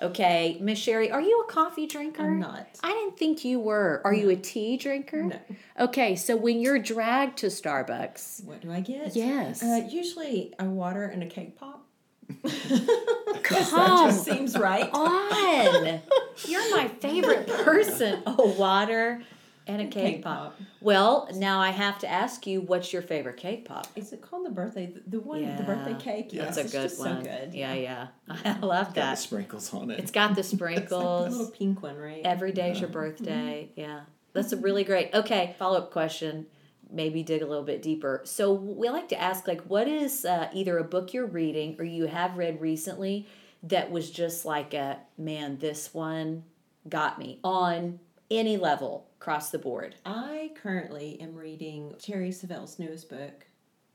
Okay, 0.00 0.56
Miss 0.60 0.78
Sherry, 0.78 1.10
are 1.10 1.20
you 1.20 1.44
a 1.46 1.52
coffee 1.52 1.86
drinker? 1.86 2.22
I'm 2.22 2.38
not. 2.38 2.66
I 2.82 2.92
didn't 2.92 3.18
think 3.18 3.44
you 3.44 3.60
were. 3.60 4.00
Are 4.04 4.14
you 4.14 4.30
a 4.30 4.36
tea 4.36 4.78
drinker? 4.78 5.24
No. 5.24 5.38
Okay, 5.78 6.16
so 6.16 6.34
when 6.36 6.60
you're 6.60 6.78
dragged 6.78 7.36
to 7.38 7.48
Starbucks, 7.48 8.44
What 8.44 8.60
do 8.62 8.72
I 8.72 8.80
get? 8.80 9.14
Yes. 9.14 9.62
Uh, 9.62 9.86
usually 9.90 10.54
a 10.58 10.64
water 10.64 11.04
and 11.04 11.22
a 11.22 11.26
cake 11.26 11.58
pop. 11.58 11.84
Come 12.28 12.50
that 13.70 14.02
just 14.06 14.24
seems 14.24 14.56
right. 14.58 14.88
on, 14.92 16.00
you're 16.46 16.76
my 16.76 16.88
favorite 16.88 17.46
person. 17.46 18.22
Oh, 18.26 18.54
water 18.58 19.22
and 19.66 19.82
a 19.82 19.84
cake, 19.86 19.92
Cake 20.16 20.22
pop. 20.24 20.56
pop. 20.56 20.60
Well, 20.80 21.28
now 21.34 21.60
I 21.60 21.70
have 21.70 21.98
to 22.00 22.08
ask 22.08 22.46
you, 22.46 22.60
what's 22.62 22.92
your 22.92 23.02
favorite 23.02 23.36
cake 23.36 23.66
pop? 23.66 23.86
Is 23.96 24.12
it 24.12 24.22
called 24.22 24.46
the 24.46 24.50
birthday? 24.50 24.86
The, 24.86 25.02
the 25.06 25.20
one, 25.20 25.42
Yeah. 25.42 25.56
the 25.56 25.62
birthday 25.62 25.94
cake. 25.98 26.32
Yeah. 26.32 26.44
Yes, 26.44 26.56
That's 26.56 26.58
a 26.58 26.60
it's 26.62 26.72
good 26.72 26.82
just 26.82 26.98
one. 27.00 27.24
So 27.24 27.30
good. 27.30 27.54
Yeah, 27.54 27.74
yeah. 27.74 28.06
I 28.28 28.58
love 28.60 28.86
Got 28.86 28.94
the 28.94 29.00
that. 29.00 29.18
sprinkles 29.18 29.72
on 29.74 29.90
it. 29.90 29.98
It's 29.98 30.10
got 30.10 30.34
the 30.34 30.40
It's 30.40 30.52
like 30.52 30.60
the 30.60 30.86
sprinkles. 30.88 31.36
little 31.36 31.52
pink 31.52 31.82
one, 31.82 31.96
right? 31.96 32.22
Every 32.24 32.52
day's 32.52 32.80
your 32.80 32.88
birthday. 32.90 33.68
Mm-hmm. 33.72 33.80
Yeah. 33.80 34.00
That's 34.34 34.52
a 34.52 34.56
really 34.56 34.84
great. 34.84 35.12
Okay, 35.14 35.54
follow 35.58 35.78
up 35.78 35.90
question. 35.90 36.46
Maybe 36.90 37.22
dig 37.22 37.42
a 37.42 37.46
little 37.46 37.64
bit 37.64 37.82
deeper. 37.82 38.22
So 38.24 38.52
we 38.52 38.88
like 38.88 39.08
to 39.10 39.20
ask, 39.20 39.46
like, 39.46 39.60
what 39.62 39.86
is 39.88 40.24
uh, 40.24 40.48
either 40.54 40.78
a 40.78 40.84
book 40.84 41.12
you're 41.12 41.26
reading 41.26 41.76
or 41.78 41.84
you 41.84 42.06
have 42.06 42.36
read 42.38 42.60
recently 42.60 43.26
that 43.64 43.90
was 43.90 44.10
just 44.10 44.44
like 44.44 44.72
a 44.74 44.98
man, 45.18 45.58
this 45.58 45.92
one 45.92 46.44
got 46.88 47.18
me 47.18 47.40
on 47.44 47.98
any 48.30 48.56
level 48.56 49.06
across 49.20 49.50
the 49.50 49.58
board. 49.58 49.96
I 50.06 50.52
currently 50.54 51.20
am 51.20 51.34
reading 51.34 51.94
Terri 51.98 52.32
Savelle's 52.32 52.78
newest 52.78 53.08
book 53.10 53.46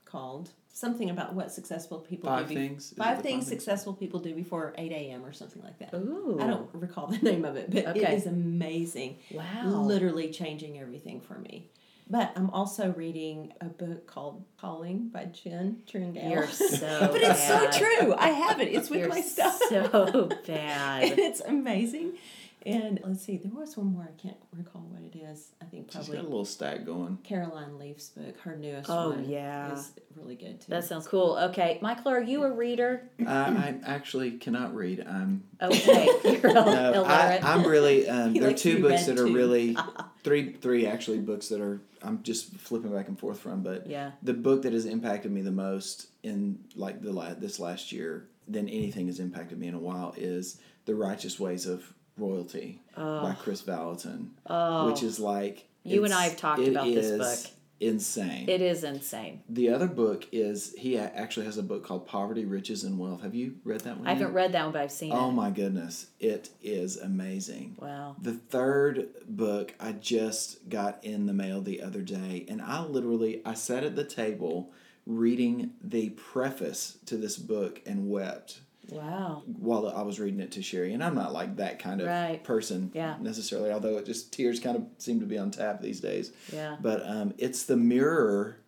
called 0.04 0.50
something 0.72 1.08
about 1.10 1.34
what 1.34 1.50
successful 1.52 1.98
people 2.00 2.28
Five 2.28 2.48
do. 2.48 2.54
be- 2.54 2.68
things? 2.68 2.94
Five 2.96 3.16
things 3.16 3.16
five 3.16 3.22
things? 3.22 3.46
successful 3.48 3.94
people 3.94 4.20
do 4.20 4.34
before 4.34 4.74
8 4.76 4.90
a.m. 4.92 5.24
or 5.24 5.32
something 5.32 5.62
like 5.62 5.78
that. 5.78 5.94
Ooh. 5.94 6.38
I 6.40 6.46
don't 6.46 6.68
recall 6.74 7.06
the 7.06 7.18
name 7.30 7.44
of 7.44 7.56
it, 7.56 7.70
but 7.70 7.86
Okay. 7.88 8.00
it 8.02 8.12
is 8.14 8.26
amazing. 8.26 9.18
Wow. 9.32 9.66
Literally 9.82 10.30
changing 10.30 10.78
everything 10.78 11.20
for 11.20 11.38
me. 11.38 11.70
But 12.08 12.32
I'm 12.36 12.50
also 12.50 12.92
reading 12.92 13.54
a 13.62 13.64
book 13.64 14.06
called 14.06 14.44
Calling 14.60 15.08
by 15.08 15.24
Jen 15.26 15.82
Tringale. 15.90 16.30
You're 16.30 16.46
so 16.48 17.08
but 17.10 17.22
it's 17.22 17.46
so 17.46 17.70
true. 17.70 18.14
I 18.14 18.28
have 18.28 18.60
it. 18.60 18.68
It's 18.68 18.90
with 18.90 19.00
You're 19.00 19.08
my 19.08 19.22
stuff. 19.22 19.58
so 19.70 19.84
and 20.30 20.46
bad. 20.46 21.18
it's 21.18 21.40
amazing. 21.40 22.18
And 22.66 23.00
let's 23.04 23.22
see, 23.22 23.36
there 23.36 23.52
was 23.52 23.76
one 23.76 23.88
more 23.88 24.08
I 24.08 24.20
can't 24.20 24.36
recall 24.52 24.82
what 24.82 25.02
it 25.02 25.16
is. 25.18 25.52
I 25.60 25.66
think 25.66 25.86
She's 25.90 25.96
probably 25.96 26.16
got 26.16 26.24
a 26.24 26.28
little 26.28 26.44
stack 26.44 26.84
going. 26.86 27.18
Caroline 27.22 27.78
Leaf's 27.78 28.08
book, 28.10 28.38
her 28.40 28.56
newest 28.56 28.88
Oh, 28.88 29.10
one, 29.10 29.28
yeah. 29.28 29.74
is 29.74 29.92
really 30.16 30.34
good 30.34 30.60
too. 30.60 30.70
That 30.70 30.84
sounds 30.84 31.06
cool. 31.06 31.36
Okay, 31.50 31.78
Michael, 31.82 32.10
are 32.12 32.22
you 32.22 32.44
a 32.44 32.50
reader? 32.50 33.08
I, 33.26 33.32
I 33.32 33.74
actually 33.84 34.32
cannot 34.32 34.74
read. 34.74 35.04
I'm 35.06 35.44
Okay, 35.62 36.06
you're 36.24 36.52
no, 36.52 36.62
I, 36.62 36.90
illiterate. 36.94 37.44
I'm 37.44 37.66
really. 37.66 38.08
Um, 38.08 38.34
there 38.34 38.50
are 38.50 38.54
two 38.54 38.80
books 38.80 39.06
that 39.06 39.18
are 39.18 39.26
too. 39.26 39.34
really 39.34 39.76
three 40.24 40.52
three 40.52 40.86
actually 40.86 41.20
books 41.20 41.48
that 41.48 41.60
are 41.60 41.80
I'm 42.02 42.22
just 42.22 42.54
flipping 42.56 42.92
back 42.92 43.08
and 43.08 43.18
forth 43.18 43.40
from. 43.40 43.62
But 43.62 43.86
yeah. 43.86 44.12
the 44.22 44.34
book 44.34 44.62
that 44.62 44.72
has 44.72 44.84
impacted 44.86 45.32
me 45.32 45.40
the 45.42 45.50
most 45.52 46.08
in 46.22 46.58
like 46.76 47.02
the 47.02 47.36
this 47.38 47.58
last 47.58 47.92
year 47.92 48.28
than 48.46 48.68
anything 48.68 49.06
has 49.06 49.20
impacted 49.20 49.58
me 49.58 49.68
in 49.68 49.74
a 49.74 49.78
while 49.78 50.14
is 50.16 50.58
the 50.84 50.94
Righteous 50.94 51.40
Ways 51.40 51.66
of 51.66 51.92
Royalty 52.16 52.80
by 52.96 53.36
Kris 53.40 53.62
Vallotton, 53.62 54.28
Oh, 54.46 54.90
which 54.90 55.02
is 55.02 55.18
like 55.18 55.66
You 55.82 56.04
and 56.04 56.12
I 56.14 56.24
have 56.24 56.36
talked 56.36 56.66
about 56.66 56.84
this 56.86 57.06
is 57.06 57.18
book. 57.18 57.52
Insane. 57.80 58.48
it 58.48 58.62
is 58.62 58.84
insane. 58.84 59.42
the 59.48 59.68
other 59.68 59.88
book 59.88 60.26
is 60.32 60.74
he 60.78 60.96
actually 60.96 61.44
has 61.44 61.58
a 61.58 61.62
book 61.62 61.84
called 61.84 62.06
Poverty, 62.06 62.44
Riches, 62.44 62.84
and 62.84 62.98
Wealth. 62.98 63.22
Have 63.22 63.34
you 63.34 63.56
read 63.64 63.80
that 63.80 63.98
one? 63.98 64.06
I 64.06 64.10
haven't 64.12 64.28
yet? 64.28 64.32
read 64.34 64.52
that 64.52 64.62
one, 64.62 64.72
but 64.72 64.80
I've 64.82 64.92
seen 64.92 65.12
Oh 65.12 65.16
it. 65.16 65.18
Oh 65.18 65.30
my 65.32 65.50
goodness, 65.50 66.06
it 66.20 66.50
is 66.62 66.96
amazing. 66.96 67.76
Wow. 67.80 68.14
The 68.22 68.32
third 68.34 69.08
book 69.28 69.74
I 69.80 69.92
just 69.92 70.68
got 70.70 71.02
in 71.04 71.26
the 71.26 71.34
mail 71.34 71.60
the 71.60 71.82
other 71.82 72.00
day, 72.00 72.46
and 72.48 72.62
I 72.62 72.80
literally 72.84 73.42
I 73.44 73.54
sat 73.54 73.82
at 73.84 73.96
the 73.96 74.04
table 74.04 74.72
reading 75.04 75.72
the 75.82 76.10
preface 76.10 76.96
to 77.06 77.16
this 77.16 77.36
book 77.36 77.82
and 77.84 78.08
wept 78.08 78.60
Wow. 78.90 79.42
while 79.46 79.88
I 79.88 80.02
was 80.02 80.18
reading 80.20 80.40
it 80.40 80.52
to 80.52 80.62
Sherry. 80.62 80.92
And 80.94 81.02
I'm 81.02 81.14
not 81.14 81.32
like 81.32 81.56
that 81.56 81.78
kind 81.78 82.00
of 82.00 82.06
Right. 82.06 82.42
person 82.44 82.90
Yeah. 82.94 83.16
necessarily, 83.20 83.70
although 83.70 83.96
it 83.98 84.06
just 84.06 84.32
tears 84.32 84.60
kind 84.60 84.76
of 84.76 84.84
seem 84.98 85.20
to 85.20 85.26
be 85.26 85.38
on 85.38 85.50
tap 85.50 85.80
these 85.80 86.00
days. 86.00 86.32
Yeah. 86.52 86.76
But 86.80 87.06
um, 87.08 87.34
it's 87.38 87.64
the 87.64 87.76
Mirror 87.76 88.58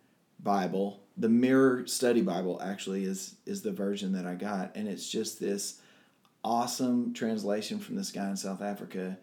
Bible. 0.41 1.01
The 1.17 1.29
Mirror 1.29 1.87
Study 1.87 2.21
Bible 2.23 2.61
actually 2.63 3.05
is 3.05 3.37
is 3.47 3.63
the 3.63 3.73
version 3.73 4.13
that 4.13 4.27
I 4.27 4.35
got, 4.35 4.77
and 4.77 4.87
it's 4.89 5.09
just 5.09 5.41
this 5.41 5.81
awesome 6.45 7.13
translation 7.15 7.79
from 7.79 7.97
this 7.97 8.11
guy 8.11 8.29
in 8.31 8.37
South 8.37 8.63
Africa. 8.63 9.19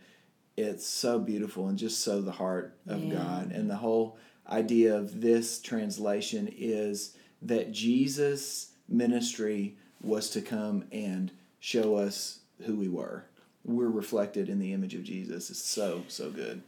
It's 0.58 0.86
so 0.86 1.20
beautiful 1.20 1.68
and 1.68 1.78
just 1.78 2.00
so 2.02 2.22
the 2.22 2.32
heart 2.32 2.78
of 2.88 3.04
Yeah. 3.04 3.14
God. 3.16 3.52
And 3.52 3.70
the 3.70 3.78
whole 3.78 4.18
idea 4.50 4.96
of 4.96 5.22
this 5.22 5.62
translation 5.62 6.50
is 6.52 7.16
that 7.42 7.72
Jesus' 7.72 8.72
ministry 8.90 9.78
was 10.04 10.30
to 10.32 10.42
come 10.42 10.86
and 10.92 11.32
show 11.60 11.96
us 11.96 12.40
who 12.66 12.76
we 12.76 12.90
were. 12.90 13.26
We're 13.64 13.90
reflected 13.90 14.50
in 14.50 14.60
the 14.60 14.74
image 14.74 14.94
of 14.94 15.04
Jesus. 15.04 15.50
It's 15.50 15.64
so, 15.64 16.04
so 16.08 16.30
good. 16.30 16.62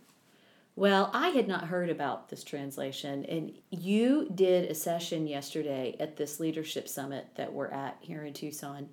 Well, 0.78 1.10
I 1.14 1.30
had 1.30 1.48
not 1.48 1.66
heard 1.66 1.90
about 1.90 2.30
this 2.30 2.44
translation, 2.44 3.26
and 3.26 3.54
you 3.70 4.30
did 4.34 4.70
a 4.70 4.76
session 4.76 5.26
yesterday 5.26 5.96
at 6.00 6.18
this 6.18 6.40
leadership 6.40 6.90
summit 6.90 7.28
that 7.36 7.54
we're 7.54 7.68
at 7.68 7.98
here 8.02 8.26
in 8.26 8.34
Tucson, 8.34 8.90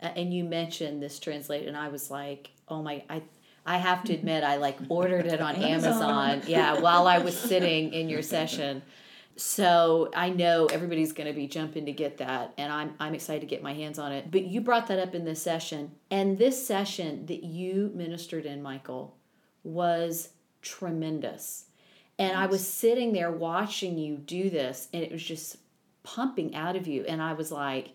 uh, 0.00 0.06
and 0.14 0.32
you 0.32 0.44
mentioned 0.44 1.02
this 1.02 1.18
translate, 1.18 1.66
and 1.66 1.76
I 1.76 1.88
was 1.88 2.08
like, 2.08 2.50
"Oh 2.68 2.82
my!" 2.82 3.02
I 3.10 3.22
I 3.66 3.78
have 3.78 4.04
to 4.04 4.14
admit, 4.14 4.44
I 4.44 4.56
like 4.58 4.78
ordered 4.88 5.26
it 5.26 5.40
on 5.40 5.56
Amazon. 5.62 6.32
Amazon. 6.34 6.42
Yeah, 6.46 6.78
while 6.78 7.08
I 7.08 7.18
was 7.18 7.36
sitting 7.36 7.92
in 7.92 8.08
your 8.08 8.22
session. 8.22 8.82
So 9.36 10.10
I 10.14 10.30
know 10.30 10.66
everybody's 10.66 11.12
going 11.12 11.26
to 11.26 11.32
be 11.32 11.48
jumping 11.48 11.86
to 11.86 11.92
get 11.92 12.18
that, 12.18 12.54
and 12.56 12.72
I'm 12.72 12.94
I'm 13.00 13.14
excited 13.14 13.40
to 13.40 13.46
get 13.46 13.62
my 13.62 13.74
hands 13.74 13.98
on 13.98 14.12
it. 14.12 14.30
But 14.30 14.44
you 14.44 14.60
brought 14.60 14.86
that 14.88 15.00
up 15.00 15.14
in 15.14 15.24
this 15.24 15.42
session, 15.42 15.92
and 16.10 16.38
this 16.38 16.64
session 16.64 17.26
that 17.26 17.42
you 17.42 17.90
ministered 17.94 18.46
in, 18.46 18.62
Michael, 18.62 19.16
was 19.64 20.30
tremendous. 20.62 21.64
And 22.18 22.36
I 22.36 22.46
was 22.46 22.66
sitting 22.66 23.12
there 23.12 23.32
watching 23.32 23.98
you 23.98 24.16
do 24.16 24.50
this, 24.50 24.88
and 24.92 25.02
it 25.02 25.10
was 25.10 25.22
just 25.22 25.56
pumping 26.04 26.54
out 26.54 26.76
of 26.76 26.86
you. 26.86 27.04
And 27.04 27.20
I 27.20 27.32
was 27.32 27.50
like, 27.50 27.94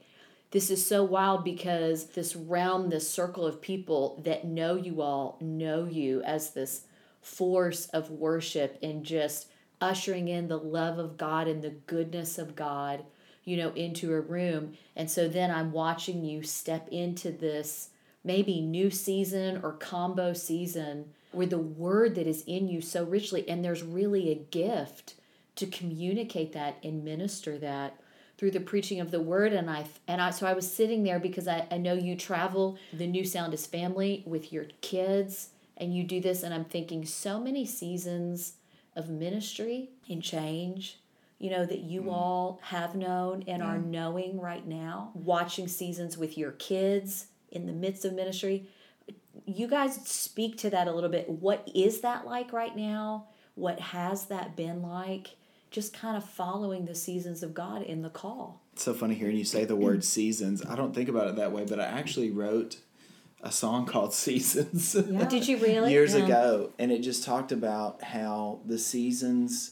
this 0.51 0.69
is 0.69 0.86
so 0.86 1.03
wild 1.03 1.46
because 1.46 2.08
this 2.08 2.36
realm, 2.36 2.89
this 2.89 3.10
circle 3.10 3.46
of 3.46 3.62
people 3.62 4.22
that 4.25 4.46
know 4.46 4.75
you 4.75 5.01
all, 5.01 5.38
know 5.39 5.86
you 5.86 6.22
as 6.24 6.51
this 6.51 6.81
force 7.22 7.86
of 7.88 8.10
worship 8.10 8.77
and 8.81 9.05
just 9.05 9.48
ushering 9.81 10.27
in 10.27 10.48
the 10.48 10.57
love 10.57 10.98
of 10.98 11.17
God 11.17 11.48
and 11.48 11.62
the 11.62 11.69
goodness 11.69 12.38
of 12.38 12.55
God, 12.55 13.03
you 13.43 13.57
know, 13.57 13.71
into 13.74 14.13
a 14.13 14.21
room. 14.21 14.74
And 14.95 15.09
so 15.09 15.27
then 15.27 15.51
I'm 15.51 15.71
watching 15.71 16.24
you 16.24 16.43
step 16.43 16.88
into 16.89 17.31
this 17.31 17.89
maybe 18.24 18.62
new 18.62 18.89
season 18.89 19.62
or 19.63 19.71
combo 19.74 20.33
season 20.33 21.13
where 21.31 21.48
the 21.48 21.57
word 21.57 22.15
that 22.15 22.27
is 22.27 22.43
in 22.48 22.67
you 22.67 22.81
so 22.81 23.03
richly, 23.03 23.48
and 23.48 23.63
there's 23.63 23.83
really 23.83 24.31
a 24.31 24.36
gift 24.36 25.15
to 25.55 25.67
communicate 25.67 26.53
that 26.53 26.77
and 26.83 27.03
minister 27.03 27.57
that 27.57 28.00
through 28.38 28.51
the 28.51 28.59
preaching 28.59 29.00
of 29.00 29.12
the 29.12 29.21
word. 29.21 29.53
And 29.53 29.69
I 29.69 29.86
and 30.07 30.21
I 30.21 30.31
so 30.31 30.48
I 30.48 30.53
was 30.53 30.71
sitting 30.71 31.03
there 31.03 31.19
because 31.19 31.48
I, 31.48 31.67
I 31.69 31.77
know 31.77 31.93
you 31.93 32.15
travel 32.15 32.77
the 32.93 33.05
new 33.05 33.25
sound 33.25 33.53
is 33.53 33.67
family 33.67 34.24
with 34.25 34.51
your 34.51 34.65
kids 34.81 35.50
and 35.77 35.95
you 35.95 36.03
do 36.03 36.21
this. 36.21 36.43
And 36.43 36.53
I'm 36.53 36.65
thinking 36.65 37.05
so 37.05 37.39
many 37.39 37.65
seasons 37.65 38.53
of 38.99 39.09
ministry 39.09 39.89
and 40.07 40.21
change 40.21 40.99
you 41.39 41.49
know 41.49 41.65
that 41.65 41.79
you 41.79 42.03
mm. 42.03 42.11
all 42.11 42.59
have 42.63 42.95
known 42.95 43.43
and 43.47 43.63
are 43.63 43.77
knowing 43.77 44.39
right 44.39 44.67
now 44.67 45.11
watching 45.13 45.67
seasons 45.69 46.17
with 46.17 46.37
your 46.37 46.51
kids 46.51 47.27
in 47.49 47.65
the 47.65 47.71
midst 47.71 48.05
of 48.05 48.13
ministry. 48.13 48.67
You 49.45 49.67
guys 49.67 49.95
speak 50.05 50.57
to 50.59 50.69
that 50.69 50.87
a 50.87 50.91
little 50.91 51.09
bit. 51.09 51.29
What 51.29 51.67
is 51.73 52.01
that 52.01 52.25
like 52.25 52.51
right 52.51 52.75
now? 52.75 53.27
What 53.55 53.79
has 53.79 54.25
that 54.25 54.55
been 54.57 54.81
like? 54.81 55.37
Just 55.71 55.93
kind 55.93 56.17
of 56.17 56.25
following 56.25 56.85
the 56.85 56.95
seasons 56.95 57.41
of 57.41 57.53
God 57.53 57.83
in 57.83 58.01
the 58.01 58.09
call. 58.09 58.61
It's 58.73 58.83
so 58.83 58.93
funny 58.93 59.15
hearing 59.15 59.37
you 59.37 59.45
say 59.45 59.63
the 59.63 59.75
word 59.75 60.03
seasons. 60.03 60.63
I 60.65 60.75
don't 60.75 60.93
think 60.93 61.07
about 61.07 61.29
it 61.29 61.37
that 61.37 61.53
way, 61.53 61.63
but 61.63 61.79
I 61.79 61.85
actually 61.85 62.31
wrote 62.31 62.77
a 63.41 63.51
song 63.51 63.86
called 63.86 64.13
Seasons 64.25 64.93
Did 64.93 65.48
you 65.48 65.58
really? 65.58 65.91
years 65.91 66.13
Yeah. 66.15 66.25
ago, 66.25 66.72
and 66.79 66.91
it 66.91 67.00
just 67.00 67.24
talked 67.24 67.51
about 67.51 68.03
how 68.03 68.60
the 68.65 68.77
seasons 68.77 69.72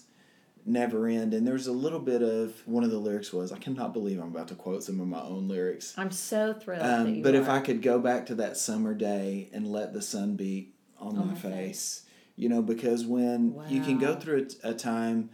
never 0.65 1.07
end. 1.07 1.33
And 1.33 1.47
there's 1.47 1.67
a 1.67 1.71
little 1.71 1.99
bit 1.99 2.21
of 2.21 2.61
one 2.67 2.83
of 2.83 2.91
the 2.91 2.97
lyrics 2.97 3.31
was, 3.31 3.51
I 3.51 3.57
cannot 3.57 3.93
believe 3.93 4.19
I'm 4.19 4.27
about 4.27 4.49
to 4.49 4.55
quote 4.55 4.83
some 4.83 4.99
of 4.99 5.07
my 5.07 5.21
own 5.21 5.47
lyrics. 5.47 5.93
I'm 5.97 6.11
so 6.11 6.53
thrilled. 6.53 6.83
Um, 6.83 7.21
but 7.21 7.35
if. 7.35 7.47
I 7.47 7.59
could 7.61 7.81
go 7.81 7.99
back 7.99 8.25
to 8.27 8.35
that 8.35 8.57
summer 8.57 8.93
day 8.93 9.49
and 9.53 9.71
let 9.71 9.93
the 9.93 10.01
sun 10.01 10.35
beat 10.35 10.75
on, 10.99 11.15
my, 11.15 11.23
my 11.25 11.35
face, 11.35 12.03
you 12.35 12.49
know, 12.49 12.61
because 12.61 13.05
when 13.05 13.61
you 13.69 13.81
can 13.81 13.97
go 13.97 14.15
through 14.15 14.47
a, 14.63 14.71
a 14.71 14.73
time, 14.73 15.29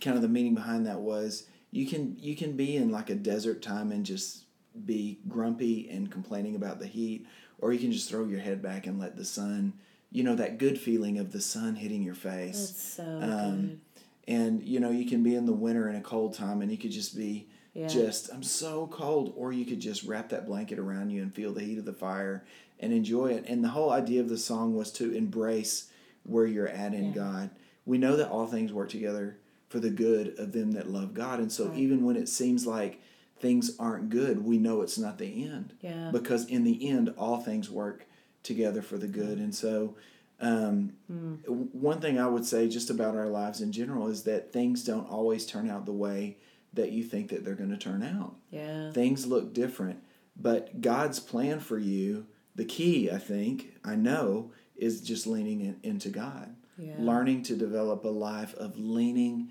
kind 0.00 0.16
of 0.16 0.22
the 0.22 0.28
meaning 0.28 0.54
behind 0.54 0.86
that 0.86 1.00
was 1.00 1.46
you 1.70 1.86
can 1.86 2.16
you 2.18 2.36
can 2.36 2.52
be 2.56 2.76
in 2.76 2.90
like 2.90 3.10
a 3.10 3.14
desert 3.14 3.62
time 3.62 3.90
and 3.90 4.04
just 4.04 4.44
be 4.84 5.18
grumpy 5.28 5.88
and 5.90 6.10
complaining 6.10 6.54
about 6.56 6.78
the 6.78 6.86
heat, 6.86 7.26
or 7.62 7.72
you 7.72 7.78
can 7.78 7.92
just 7.92 8.10
throw 8.10 8.26
your 8.26 8.40
head 8.40 8.60
back 8.60 8.86
and 8.86 8.98
let 9.00 9.16
the 9.16 9.24
sun, 9.24 9.72
you 10.10 10.22
know, 10.22 10.34
that 10.34 10.58
good 10.58 10.78
feeling 10.78 11.18
of 11.18 11.32
the 11.32 11.40
sun 11.40 11.76
hitting 11.76 12.02
your 12.02 12.14
face 12.16 12.70
That's 12.70 12.82
so 12.82 13.04
um, 13.22 13.80
and 14.28 14.62
you 14.62 14.78
know 14.80 14.90
you 14.90 15.06
can 15.08 15.22
be 15.22 15.34
in 15.34 15.46
the 15.46 15.52
winter 15.52 15.88
in 15.88 15.96
a 15.96 16.00
cold 16.00 16.34
time 16.34 16.60
and 16.60 16.70
you 16.70 16.76
could 16.78 16.92
just 16.92 17.16
be 17.16 17.48
Yeah. 17.74 17.88
just 17.88 18.30
i'm 18.32 18.42
so 18.44 18.86
cold 18.86 19.32
or 19.36 19.52
you 19.52 19.64
could 19.64 19.80
just 19.80 20.04
wrap 20.04 20.28
that 20.28 20.46
blanket 20.46 20.78
around 20.78 21.10
you 21.10 21.22
and 21.22 21.34
feel 21.34 21.52
the 21.52 21.62
heat 21.64 21.78
of 21.78 21.84
the 21.86 21.92
fire 21.92 22.44
and 22.78 22.92
enjoy 22.92 23.32
it 23.32 23.44
and 23.48 23.64
the 23.64 23.68
whole 23.70 23.90
idea 23.90 24.20
of 24.20 24.28
the 24.28 24.38
song 24.38 24.76
was 24.76 24.92
to 24.92 25.12
embrace 25.12 25.90
where 26.24 26.46
you're 26.46 26.68
at 26.68 26.94
in 26.94 27.06
Yeah. 27.06 27.10
god 27.14 27.50
we 27.84 27.98
know 27.98 28.14
that 28.16 28.28
all 28.30 28.46
things 28.46 28.72
work 28.72 28.90
together 28.90 29.38
for 29.68 29.80
the 29.80 29.90
good 29.90 30.38
of 30.38 30.52
them 30.52 30.70
that 30.72 30.88
love 30.88 31.14
god 31.14 31.40
and 31.40 31.50
so 31.50 31.66
Right. 31.68 31.78
even 31.78 32.04
when 32.04 32.14
it 32.16 32.28
seems 32.28 32.64
like 32.64 33.00
things 33.42 33.76
aren't 33.78 34.08
good 34.08 34.42
we 34.44 34.56
know 34.56 34.80
it's 34.80 34.96
not 34.96 35.18
the 35.18 35.44
end 35.44 35.74
Yeah. 35.82 36.10
because 36.10 36.46
in 36.46 36.64
the 36.64 36.88
end 36.88 37.12
all 37.18 37.38
things 37.38 37.68
work 37.70 38.06
together 38.42 38.80
for 38.80 38.96
the 38.96 39.06
good 39.08 39.36
and 39.38 39.54
so 39.54 39.96
um, 40.40 40.92
w- 41.08 41.68
one 41.72 42.00
thing 42.00 42.18
i 42.18 42.26
would 42.26 42.46
say 42.46 42.68
just 42.68 42.88
about 42.88 43.14
our 43.16 43.26
lives 43.28 43.60
in 43.60 43.70
general 43.72 44.08
is 44.08 44.22
that 44.24 44.52
things 44.52 44.82
don't 44.84 45.08
always 45.10 45.44
turn 45.44 45.68
out 45.68 45.84
the 45.86 45.92
way 45.92 46.38
that 46.72 46.90
you 46.92 47.04
think 47.04 47.28
that 47.28 47.44
they're 47.44 47.54
going 47.54 47.70
to 47.70 47.76
turn 47.76 48.02
out 48.02 48.34
Yeah. 48.50 48.92
things 48.92 49.26
look 49.26 49.52
different 49.52 50.02
but 50.36 50.80
god's 50.80 51.20
plan 51.20 51.60
for 51.60 51.78
you 51.78 52.26
the 52.54 52.64
key 52.64 53.10
i 53.10 53.18
think 53.18 53.74
i 53.84 53.94
know 53.94 54.50
is 54.76 55.00
just 55.02 55.26
leaning 55.28 55.60
in, 55.60 55.76
into 55.84 56.08
God. 56.08 56.56
Yeah. 56.78 56.94
Learning 56.98 57.42
to 57.44 57.54
develop 57.54 58.04
a 58.04 58.08
life 58.08 58.52
of 58.54 58.76
leaning 58.78 59.50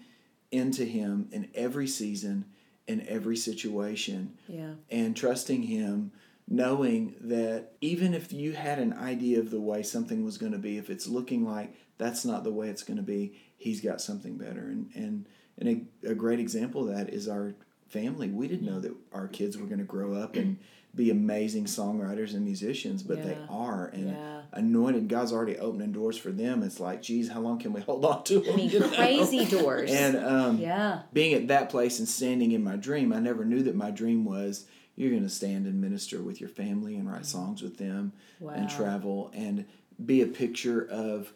into 0.51 0.83
Him 0.83 1.29
in 1.31 1.47
every 1.55 1.87
season, 1.87 2.45
in 2.87 3.05
every 3.07 3.37
situation, 3.37 4.37
Yeah. 4.47 4.73
and 4.89 5.15
trusting 5.15 5.63
Him, 5.63 6.11
knowing 6.47 7.15
that 7.21 7.73
even 7.81 8.13
if 8.13 8.33
you 8.33 8.51
had 8.53 8.79
an 8.79 8.93
idea 8.93 9.39
of 9.39 9.51
the 9.51 9.61
way 9.61 9.83
something 9.83 10.23
was 10.25 10.37
going 10.37 10.51
to 10.51 10.57
be, 10.57 10.77
if 10.77 10.89
it's 10.89 11.07
looking 11.07 11.45
like 11.45 11.73
that's 11.97 12.25
not 12.25 12.43
the 12.43 12.51
way 12.51 12.69
it's 12.69 12.83
going 12.83 12.97
to 12.97 13.03
be, 13.03 13.33
He's 13.57 13.79
got 13.81 14.01
something 14.01 14.37
better. 14.37 14.61
And 14.67 14.89
and 14.95 15.27
and 15.57 15.87
a, 16.03 16.09
a 16.11 16.15
great 16.15 16.39
example 16.39 16.89
of 16.89 16.95
that 16.95 17.13
is 17.13 17.27
our 17.27 17.53
family. 17.91 18.29
We 18.29 18.47
didn't 18.47 18.65
know 18.65 18.79
that 18.79 18.95
our 19.13 19.27
kids 19.27 19.57
were 19.57 19.65
going 19.65 19.79
to 19.79 19.85
grow 19.85 20.13
up 20.13 20.35
and 20.35 20.57
be 20.95 21.09
amazing 21.09 21.65
songwriters 21.65 22.33
and 22.33 22.43
musicians, 22.43 23.01
but 23.03 23.23
they 23.23 23.37
are 23.49 23.87
and 23.87 24.09
Yeah. 24.09 24.41
anointed. 24.53 25.07
God's 25.07 25.31
already 25.31 25.57
opening 25.57 25.91
doors 25.91 26.17
for 26.17 26.31
them. 26.31 26.63
It's 26.63 26.79
like, 26.79 27.01
geez, 27.01 27.29
how 27.29 27.39
long 27.39 27.59
can 27.59 27.71
we 27.71 27.81
hold 27.81 28.03
on 28.03 28.23
to 28.25 28.39
them? 28.39 28.53
I 28.53 28.55
mean, 28.57 28.69
you 28.69 28.79
know? 28.79 28.89
crazy 28.89 29.45
doors. 29.45 29.91
And 29.91 30.17
um, 30.17 30.57
yeah. 30.57 31.03
being 31.13 31.33
at 31.33 31.47
that 31.47 31.69
place 31.69 31.99
and 31.99 32.07
standing 32.07 32.51
in 32.51 32.63
my 32.63 32.75
dream, 32.75 33.13
I 33.13 33.19
never 33.19 33.45
knew 33.45 33.63
that 33.63 33.75
my 33.75 33.91
dream 33.91 34.25
was 34.25 34.65
you're 34.95 35.11
going 35.11 35.23
to 35.23 35.29
stand 35.29 35.65
and 35.65 35.79
minister 35.79 36.21
with 36.21 36.41
your 36.41 36.49
family 36.49 36.95
and 36.95 37.09
write 37.09 37.25
songs 37.25 37.61
with 37.61 37.77
them 37.77 38.11
and 38.41 38.69
travel 38.69 39.31
and 39.33 39.65
be 40.03 40.21
a 40.21 40.27
picture 40.27 40.85
of 40.89 41.31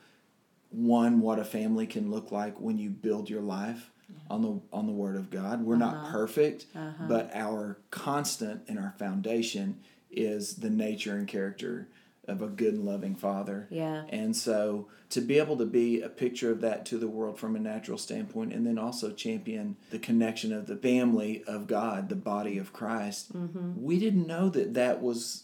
one 0.70 1.22
what 1.22 1.40
a 1.40 1.46
family 1.46 1.88
can 1.88 2.12
look 2.12 2.32
like 2.32 2.60
when 2.60 2.78
you 2.78 2.90
build 2.90 3.30
your 3.30 3.42
life 3.42 3.92
on 4.30 4.42
the 4.42 4.60
on 4.74 4.86
the 4.88 4.92
word 4.94 5.16
of 5.16 5.30
God. 5.30 5.64
We're 5.64 5.76
Uh-huh. 5.76 5.92
not 5.92 6.12
perfect, 6.12 6.66
but 7.08 7.32
our 7.34 7.78
constant 7.92 8.62
and 8.68 8.78
our 8.80 8.94
foundation 8.98 9.80
is 10.12 10.56
the 10.56 10.70
nature 10.70 11.16
and 11.16 11.28
character 11.28 11.88
of 12.28 12.42
a 12.42 12.48
good 12.48 12.74
and 12.74 12.86
loving 12.86 13.14
father. 13.16 13.68
Yeah. 13.70 14.04
And 14.10 14.36
so 14.36 14.88
to 15.12 15.22
be 15.22 15.38
able 15.38 15.58
to 15.58 15.66
be 15.66 16.02
a 16.02 16.10
picture 16.10 16.52
of 16.52 16.62
that 16.62 16.84
to 16.88 16.98
the 16.98 17.08
world 17.08 17.38
from 17.38 17.56
a 17.56 17.60
natural 17.60 17.98
standpoint 18.00 18.52
and 18.52 18.66
then 18.66 18.80
also 18.80 19.12
champion 19.12 19.76
the 19.92 20.00
connection 20.00 20.52
of 20.52 20.66
the 20.66 20.76
family 20.76 21.44
of 21.46 21.68
God, 21.68 22.10
the 22.10 22.16
body 22.16 22.58
of 22.58 22.74
Christ, 22.74 23.32
Mm-hmm. 23.34 23.84
we 23.84 24.00
didn't 24.00 24.26
know 24.26 24.50
that 24.50 24.74
that 24.74 25.02
was 25.04 25.44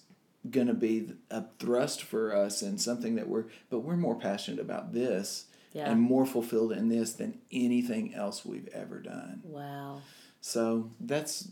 going 0.49 0.65
to 0.67 0.73
be 0.73 1.11
a 1.29 1.43
thrust 1.59 2.01
for 2.01 2.35
us 2.35 2.63
and 2.63 2.81
something 2.81 3.13
that 3.15 3.27
we're, 3.29 3.45
but 3.69 3.81
we're 3.81 3.95
more 3.95 4.15
passionate 4.15 4.59
about 4.59 4.91
this 4.91 5.45
Yeah. 5.73 5.89
and 5.89 6.01
more 6.01 6.25
fulfilled 6.25 6.71
in 6.73 6.89
this 6.89 7.13
than 7.13 7.39
anything 7.51 8.13
else 8.13 8.43
we've 8.45 8.67
ever 8.73 8.99
done. 8.99 9.41
Wow. 9.45 10.01
So 10.41 10.91
that's 10.99 11.49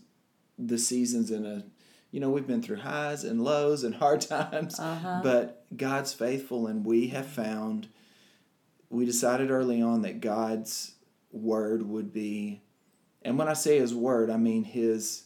the 0.57 0.77
seasons 0.77 1.31
in 1.31 1.45
a 1.45 1.63
you 2.11 2.19
know, 2.19 2.31
we've 2.31 2.47
been 2.47 2.61
through 2.63 2.77
highs 2.77 3.23
and 3.23 3.43
lows 3.43 3.83
and 3.83 3.93
hard 3.95 4.19
times, 4.37 4.79
Uh-huh. 4.79 5.21
but 5.23 5.63
God's 5.77 6.11
faithful 6.11 6.65
and 6.67 6.83
we 6.85 7.07
have 7.09 7.27
found 7.27 7.87
we 8.89 9.05
decided 9.05 9.51
early 9.51 9.81
on 9.81 10.01
that 10.01 10.19
God's 10.19 10.93
word 11.31 11.83
would 11.87 12.11
be 12.11 12.61
and 13.21 13.37
when 13.37 13.47
I 13.47 13.53
say 13.53 13.77
his 13.79 13.93
word, 13.93 14.29
I 14.29 14.37
mean 14.37 14.63
his 14.63 15.23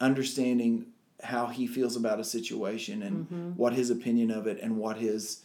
understanding 0.00 0.86
how 1.22 1.46
he 1.46 1.66
feels 1.66 1.96
about 1.96 2.20
a 2.20 2.24
situation 2.24 3.02
and 3.02 3.56
what 3.56 3.72
his 3.72 3.90
opinion 3.90 4.30
of 4.30 4.46
it 4.46 4.58
and 4.60 4.76
what 4.76 4.98
his 4.98 5.42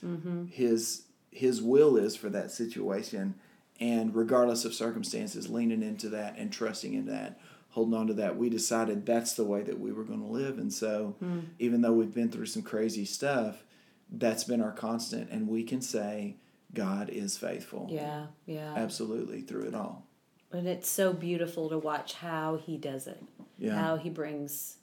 his 0.51 1.03
his 1.31 1.61
will 1.61 1.97
is 1.97 2.15
for 2.15 2.29
that 2.29 2.51
situation 2.51 3.35
and 3.79 4.13
regardless 4.15 4.65
of 4.65 4.73
circumstances 4.73 5.50
leaning 5.50 5.81
into 5.81 6.09
that 6.09 6.38
and 6.38 6.51
trusting 6.51 6.93
in 6.93 7.05
that 7.05 7.39
holding 7.69 7.93
on 7.93 8.07
to 8.07 8.13
that 8.13 8.38
we 8.38 8.50
decided 8.50 9.05
that's 9.05 9.33
the 9.33 9.45
way 9.45 9.61
that 9.63 9.79
we 9.79 9.91
were 9.91 10.03
going 10.03 10.19
to 10.19 10.25
live 10.27 10.57
and 10.57 10.71
so 10.73 11.15
hmm. 11.19 11.39
even 11.57 11.81
though 11.81 11.93
we've 11.93 12.13
been 12.13 12.29
through 12.29 12.45
some 12.45 12.61
crazy 12.61 13.05
stuff 13.05 13.63
that's 14.11 14.43
been 14.43 14.61
our 14.61 14.73
constant 14.73 15.29
and 15.31 15.47
we 15.47 15.63
can 15.63 15.81
say 15.81 16.35
god 16.73 17.09
is 17.09 17.38
faithful 17.38 17.88
Yeah. 17.89 18.25
Yeah. 18.45 18.73
absolutely 18.75 19.41
through 19.41 19.63
it 19.67 19.75
all 19.75 20.05
And 20.51 20.67
it's 20.67 20.89
so 20.89 21.13
beautiful 21.13 21.69
to 21.69 21.77
watch 21.77 22.15
how 22.15 22.57
he 22.57 22.77
does 22.77 23.07
it. 23.07 23.23
Yeah. 23.57 23.77
How 23.81 23.95
he 23.95 24.09
brings 24.09 24.75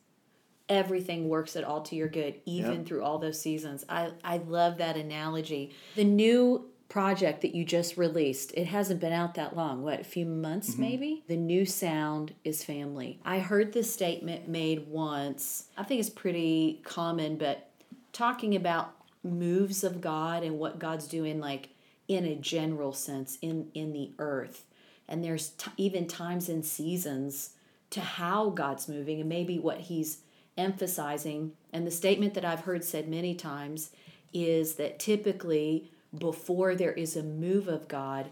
everything 0.68 1.28
works 1.28 1.56
it 1.56 1.64
all 1.64 1.82
to 1.82 1.96
your 1.96 2.08
good, 2.08 2.40
even 2.44 2.72
Yep. 2.72 2.86
through 2.86 3.02
all 3.02 3.18
those 3.18 3.40
seasons. 3.40 3.84
I, 3.88 4.12
I 4.22 4.38
love 4.38 4.78
that 4.78 4.96
analogy. 4.96 5.70
The 5.96 6.04
new 6.04 6.68
project 6.88 7.42
that 7.42 7.54
you 7.54 7.64
just 7.64 7.96
released, 7.96 8.52
it 8.54 8.66
hasn't 8.66 9.00
been 9.00 9.12
out 9.12 9.34
that 9.34 9.56
long. 9.56 9.82
What, 9.82 10.00
a 10.00 10.04
few 10.04 10.24
months 10.24 10.72
mm-hmm. 10.72 10.80
maybe? 10.80 11.24
The 11.28 11.36
new 11.36 11.66
sound 11.66 12.34
is 12.44 12.64
family. 12.64 13.20
I 13.24 13.40
heard 13.40 13.72
this 13.72 13.92
statement 13.92 14.48
made 14.48 14.88
once. 14.88 15.68
I 15.76 15.82
think 15.84 16.00
it's 16.00 16.10
pretty 16.10 16.80
common, 16.84 17.36
but 17.36 17.70
talking 18.12 18.56
about 18.56 18.94
moves 19.22 19.84
of 19.84 20.00
God 20.00 20.42
and 20.42 20.58
what 20.58 20.78
God's 20.78 21.06
doing, 21.06 21.40
like 21.40 21.70
in 22.06 22.24
a 22.24 22.34
general 22.34 22.92
sense, 22.92 23.36
in 23.42 23.68
in 23.74 23.92
the 23.92 24.12
earth. 24.18 24.64
And 25.06 25.22
there's 25.22 25.50
t- 25.50 25.70
even 25.76 26.06
times 26.06 26.48
and 26.48 26.64
seasons 26.64 27.50
to 27.90 28.00
how 28.00 28.50
God's 28.50 28.88
moving 28.88 29.20
and 29.20 29.28
maybe 29.28 29.58
what 29.58 29.80
He's 29.80 30.18
emphasizing. 30.58 31.52
And 31.72 31.86
the 31.86 31.90
statement 31.90 32.34
that 32.34 32.44
I've 32.44 32.60
heard 32.60 32.84
said 32.84 33.08
many 33.08 33.34
times 33.34 33.90
is 34.34 34.74
that 34.74 34.98
typically 34.98 35.90
before 36.16 36.74
there 36.74 36.92
is 36.92 37.16
a 37.16 37.22
move 37.22 37.68
of 37.68 37.88
God, 37.88 38.28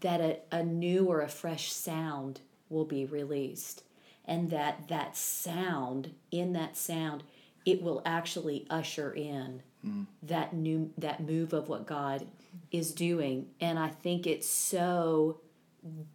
that 0.00 0.20
a, 0.20 0.38
a 0.52 0.62
new 0.62 1.06
or 1.06 1.20
a 1.20 1.28
fresh 1.28 1.72
sound 1.72 2.40
will 2.68 2.84
be 2.84 3.04
released. 3.04 3.82
And 4.24 4.50
that 4.50 4.88
that 4.88 5.16
sound 5.16 6.14
in 6.30 6.52
that 6.52 6.76
sound 6.76 7.22
it 7.64 7.82
will 7.82 8.00
actually 8.06 8.66
usher 8.70 9.12
in 9.12 9.62
hmm. 9.82 10.04
that 10.22 10.54
new 10.54 10.92
that 10.98 11.20
move 11.20 11.52
of 11.52 11.68
what 11.68 11.86
god 11.86 12.26
is 12.72 12.92
doing. 12.92 13.46
And 13.60 13.78
i 13.78 13.88
think 13.88 14.26
it's 14.26 14.48
so 14.48 15.40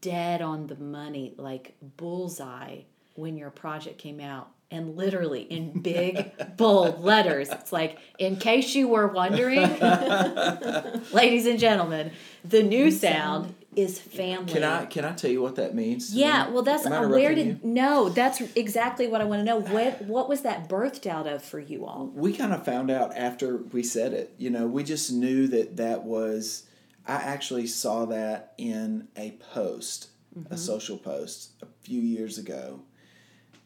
dead 0.01 0.41
on 0.41 0.67
the 0.67 0.75
money 0.75 1.33
like 1.37 1.75
bullseye 1.95 2.79
when 3.15 3.37
your 3.37 3.49
project 3.49 3.97
came 3.97 4.19
out 4.19 4.51
and 4.71 4.95
literally 4.95 5.41
in 5.41 5.81
big 5.81 6.31
bold 6.57 7.03
letters 7.03 7.49
it's 7.49 7.71
like 7.71 7.99
in 8.17 8.35
case 8.37 8.73
you 8.73 8.87
were 8.87 9.07
wondering 9.07 9.61
ladies 11.11 11.45
and 11.45 11.59
gentlemen 11.59 12.11
the 12.45 12.63
new 12.63 12.89
sound 12.89 13.53
is 13.75 13.99
family 13.99 14.51
can 14.51 14.63
i 14.63 14.85
can 14.85 15.05
i 15.05 15.13
tell 15.13 15.31
you 15.31 15.41
what 15.41 15.55
that 15.55 15.73
means 15.73 16.13
yeah, 16.13 16.45
me? 16.45 16.53
well, 16.53 16.63
that's 16.63 16.85
uh, 16.85 16.89
where 16.89 17.31
interrupting 17.31 17.53
did 17.53 17.65
no? 17.65 18.09
That's 18.09 18.41
exactly 18.55 19.07
what 19.07 19.21
I 19.21 19.25
want 19.25 19.39
to 19.39 19.43
know. 19.43 19.57
What 19.57 20.01
what 20.03 20.29
was 20.29 20.41
that 20.41 20.69
birthed 20.69 21.07
out 21.07 21.27
of 21.27 21.43
for 21.43 21.59
you 21.59 21.85
all? 21.85 22.11
we 22.13 22.33
kind 22.33 22.53
of 22.53 22.63
found 22.63 22.91
out 22.91 23.15
after 23.15 23.57
we 23.57 23.83
said 23.83 24.13
it. 24.13 24.33
You 24.37 24.49
know, 24.49 24.67
we 24.67 24.83
just 24.83 25.11
knew 25.11 25.47
that 25.47 25.77
that 25.77 26.03
was. 26.03 26.67
I 27.07 27.15
actually 27.15 27.65
saw 27.65 28.05
that 28.05 28.53
in 28.59 29.07
a 29.15 29.31
post, 29.53 30.09
a 30.51 30.57
social 30.57 30.97
post, 30.97 31.53
a 31.63 31.65
few 31.81 31.99
years 31.99 32.37
ago, 32.37 32.81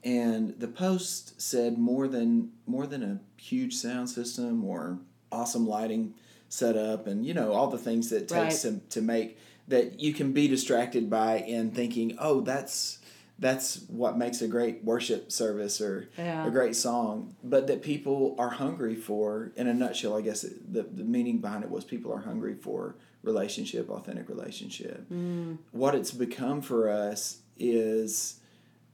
and 0.05 0.57
the 0.59 0.67
post 0.67 1.41
said 1.41 1.77
more 1.77 2.07
than 2.07 2.51
more 2.65 2.85
than 2.87 3.03
a 3.03 3.19
huge 3.41 3.73
sound 3.75 4.09
system 4.09 4.63
or 4.63 4.99
awesome 5.31 5.67
lighting 5.67 6.13
setup, 6.47 7.07
and 7.07 7.25
you 7.25 7.33
know 7.33 7.51
all 7.51 7.67
the 7.67 7.77
things 7.77 8.09
that 8.11 8.23
it 8.23 8.27
takes 8.29 8.61
to 8.61 8.79
to 8.89 9.01
make 9.01 9.37
that 9.67 9.99
you 9.99 10.13
can 10.13 10.31
be 10.31 10.47
distracted 10.47 11.09
by 11.09 11.39
in 11.39 11.71
thinking, 11.71 12.15
oh, 12.19 12.39
that's 12.41 12.99
that's 13.37 13.81
what 13.89 14.17
makes 14.17 14.41
a 14.41 14.47
great 14.47 14.81
worship 14.85 15.29
service 15.31 15.81
or 15.81 16.07
Yeah. 16.17 16.47
a 16.47 16.51
great 16.51 16.73
song, 16.75 17.35
but 17.43 17.67
that 17.67 17.81
people 17.81 18.35
are 18.39 18.51
hungry 18.51 18.95
for. 18.95 19.51
In 19.57 19.67
a 19.67 19.73
nutshell, 19.73 20.15
I 20.15 20.21
guess 20.21 20.43
it, 20.45 20.71
the 20.71 20.83
the 20.83 21.03
meaning 21.03 21.39
behind 21.39 21.63
it 21.63 21.69
was 21.71 21.83
people 21.83 22.13
are 22.13 22.21
hungry 22.21 22.53
for 22.53 22.95
relationship, 23.23 23.89
authentic 23.89 24.29
relationship. 24.29 25.09
Mm. 25.11 25.57
What 25.71 25.95
it's 25.95 26.11
become 26.11 26.61
for 26.61 26.89
us 26.89 27.39
is. 27.57 28.39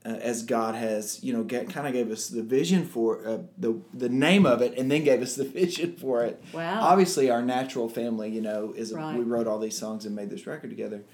Uh, 0.04 0.08
as 0.20 0.42
God 0.42 0.74
has, 0.74 1.22
you 1.22 1.32
know, 1.32 1.44
kind 1.44 1.86
of 1.86 1.92
gave 1.92 2.10
us 2.10 2.26
the 2.28 2.42
vision 2.42 2.84
for 2.84 3.24
uh, 3.24 3.38
the 3.56 3.80
the 3.94 4.08
name 4.08 4.44
of 4.46 4.60
it, 4.60 4.76
and 4.76 4.90
then 4.90 5.04
gave 5.04 5.22
us 5.22 5.36
the 5.36 5.44
vision 5.60 5.94
for 5.96 6.24
it. 6.24 6.42
Wow. 6.52 6.80
Obviously, 6.82 7.30
our 7.30 7.40
natural 7.42 7.88
family, 7.88 8.28
you 8.28 8.40
know, 8.40 8.72
is 8.76 8.90
a, 8.90 8.96
Right. 8.96 9.16
we 9.16 9.22
wrote 9.22 9.46
all 9.46 9.60
these 9.60 9.78
songs 9.78 10.04
and 10.04 10.16
made 10.16 10.28
this 10.30 10.44
record 10.46 10.70
together. 10.70 11.04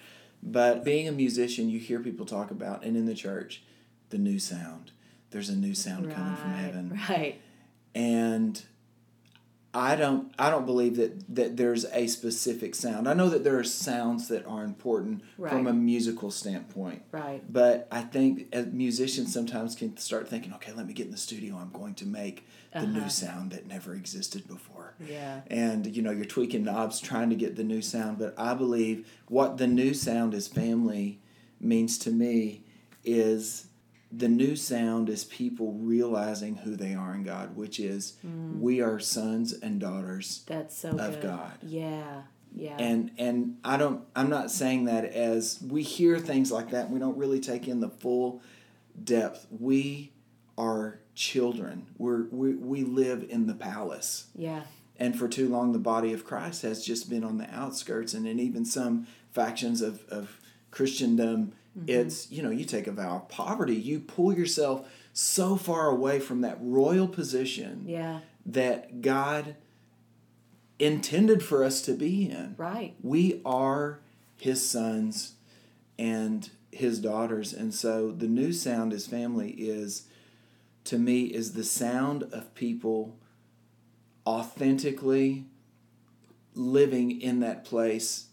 But 0.42 0.84
being 0.84 1.06
a 1.06 1.12
musician, 1.12 1.68
you 1.68 1.78
hear 1.78 2.00
people 2.00 2.24
talk 2.24 2.50
about, 2.50 2.82
and 2.84 2.96
in 2.96 3.04
the 3.04 3.14
church, 3.14 3.62
the 4.08 4.18
new 4.18 4.38
sound. 4.38 4.92
There's 5.32 5.50
a 5.50 5.56
new 5.56 5.74
sound 5.74 6.10
coming 6.10 6.36
from 6.36 6.52
heaven, 6.52 6.98
Right. 7.10 7.40
and 7.94 8.62
I 9.74 9.96
don't 9.96 10.32
I 10.38 10.48
don't 10.50 10.64
believe 10.64 10.96
that 10.96 11.34
that 11.34 11.56
there's 11.58 11.84
a 11.92 12.06
specific 12.06 12.74
sound. 12.74 13.06
I 13.06 13.12
know 13.12 13.28
that 13.28 13.44
there 13.44 13.58
are 13.58 13.64
sounds 13.64 14.28
that 14.28 14.46
are 14.46 14.64
important 14.64 15.22
from 15.36 15.66
a 15.66 15.72
musical 15.74 16.30
standpoint. 16.30 17.02
Right. 17.12 17.42
But 17.52 17.86
I 17.92 18.00
think 18.00 18.48
as 18.52 18.66
musicians 18.66 19.32
sometimes 19.32 19.74
can 19.76 19.96
start 19.98 20.26
thinking, 20.28 20.54
okay, 20.54 20.72
let 20.72 20.86
me 20.86 20.94
get 20.94 21.06
in 21.06 21.12
the 21.12 21.18
studio. 21.18 21.56
I'm 21.56 21.70
going 21.70 21.94
to 21.96 22.06
make 22.06 22.46
the 22.72 22.80
Uh-huh. 22.80 22.86
new 23.00 23.08
sound 23.10 23.52
that 23.52 23.66
never 23.66 23.94
existed 23.94 24.48
before. 24.48 24.94
Yeah. 25.06 25.40
And 25.48 25.86
you 25.94 26.00
know, 26.02 26.10
you're 26.12 26.24
tweaking 26.24 26.64
knobs 26.64 26.98
trying 26.98 27.28
to 27.30 27.36
get 27.36 27.56
the 27.56 27.64
new 27.64 27.82
sound. 27.82 28.18
But 28.18 28.34
I 28.38 28.54
believe 28.54 29.06
what 29.28 29.58
the 29.58 29.66
new 29.66 29.92
sound 29.94 30.32
is 30.34 30.48
family 30.48 31.20
means 31.60 31.98
to 31.98 32.10
me 32.10 32.62
is 33.04 33.66
the 34.10 34.28
new 34.28 34.56
sound 34.56 35.08
is 35.08 35.24
people 35.24 35.72
realizing 35.74 36.56
who 36.56 36.76
they 36.76 36.94
are 36.94 37.14
in 37.14 37.24
God, 37.24 37.56
which 37.56 37.78
is 37.78 38.14
mm. 38.26 38.58
we 38.58 38.80
are 38.80 38.98
sons 38.98 39.52
and 39.52 39.80
daughters 39.80 40.44
That's 40.46 40.76
so 40.76 40.90
of 40.90 40.96
good. 40.96 41.22
God. 41.22 41.58
Yeah. 41.62 42.22
Yeah. 42.54 42.76
And 42.78 43.10
and 43.18 43.58
I 43.62 43.76
don't 43.76 44.04
I'm 44.16 44.30
not 44.30 44.50
saying 44.50 44.86
that 44.86 45.04
as 45.04 45.58
we 45.62 45.82
hear 45.82 46.18
things 46.18 46.50
like 46.50 46.70
that 46.70 46.90
we 46.90 46.98
don't 46.98 47.18
really 47.18 47.40
take 47.40 47.68
in 47.68 47.80
the 47.80 47.90
full 47.90 48.42
depth. 49.02 49.46
We 49.50 50.12
are 50.56 51.00
children. 51.14 51.86
We're 51.98 52.24
we, 52.30 52.54
we 52.54 52.84
live 52.84 53.26
in 53.28 53.46
the 53.46 53.54
palace. 53.54 54.28
yeah. 54.34 54.62
And 55.00 55.16
for 55.16 55.28
too 55.28 55.48
long 55.48 55.72
the 55.72 55.78
body 55.78 56.12
of 56.12 56.24
Christ 56.24 56.62
has 56.62 56.84
just 56.84 57.08
been 57.10 57.22
on 57.22 57.38
the 57.38 57.48
outskirts 57.54 58.14
and 58.14 58.26
in 58.26 58.40
even 58.40 58.64
some 58.64 59.06
factions 59.30 59.80
of, 59.80 60.04
of 60.08 60.40
Christendom 60.70 61.52
Mm-hmm. 61.78 61.88
it's 61.88 62.30
you 62.30 62.42
know, 62.42 62.50
you 62.50 62.64
take 62.64 62.86
a 62.86 62.92
vow 62.92 63.16
of 63.16 63.28
poverty, 63.28 63.74
you 63.76 64.00
pull 64.00 64.32
yourself 64.36 64.88
so 65.12 65.56
far 65.56 65.88
away 65.88 66.18
from 66.20 66.40
that 66.42 66.58
royal 66.60 67.08
position 67.08 67.84
Yeah. 67.86 68.20
that 68.46 69.00
God 69.02 69.56
intended 70.78 71.42
for 71.42 71.64
us 71.64 71.82
to 71.82 71.92
be 71.92 72.30
in. 72.30 72.54
Right. 72.56 72.94
We 73.02 73.40
are 73.44 73.98
his 74.38 74.68
sons 74.68 75.34
and 75.98 76.48
his 76.70 77.00
daughters. 77.00 77.52
And 77.52 77.74
so 77.74 78.12
the 78.12 78.28
new 78.28 78.52
sound 78.52 78.92
as 78.92 79.06
family 79.06 79.50
is 79.50 80.04
to 80.84 80.98
me 80.98 81.24
is 81.24 81.52
the 81.54 81.64
sound 81.64 82.22
of 82.32 82.54
people 82.54 83.16
authentically 84.26 85.46
living 86.54 87.20
in 87.20 87.40
that 87.40 87.64
place 87.64 88.26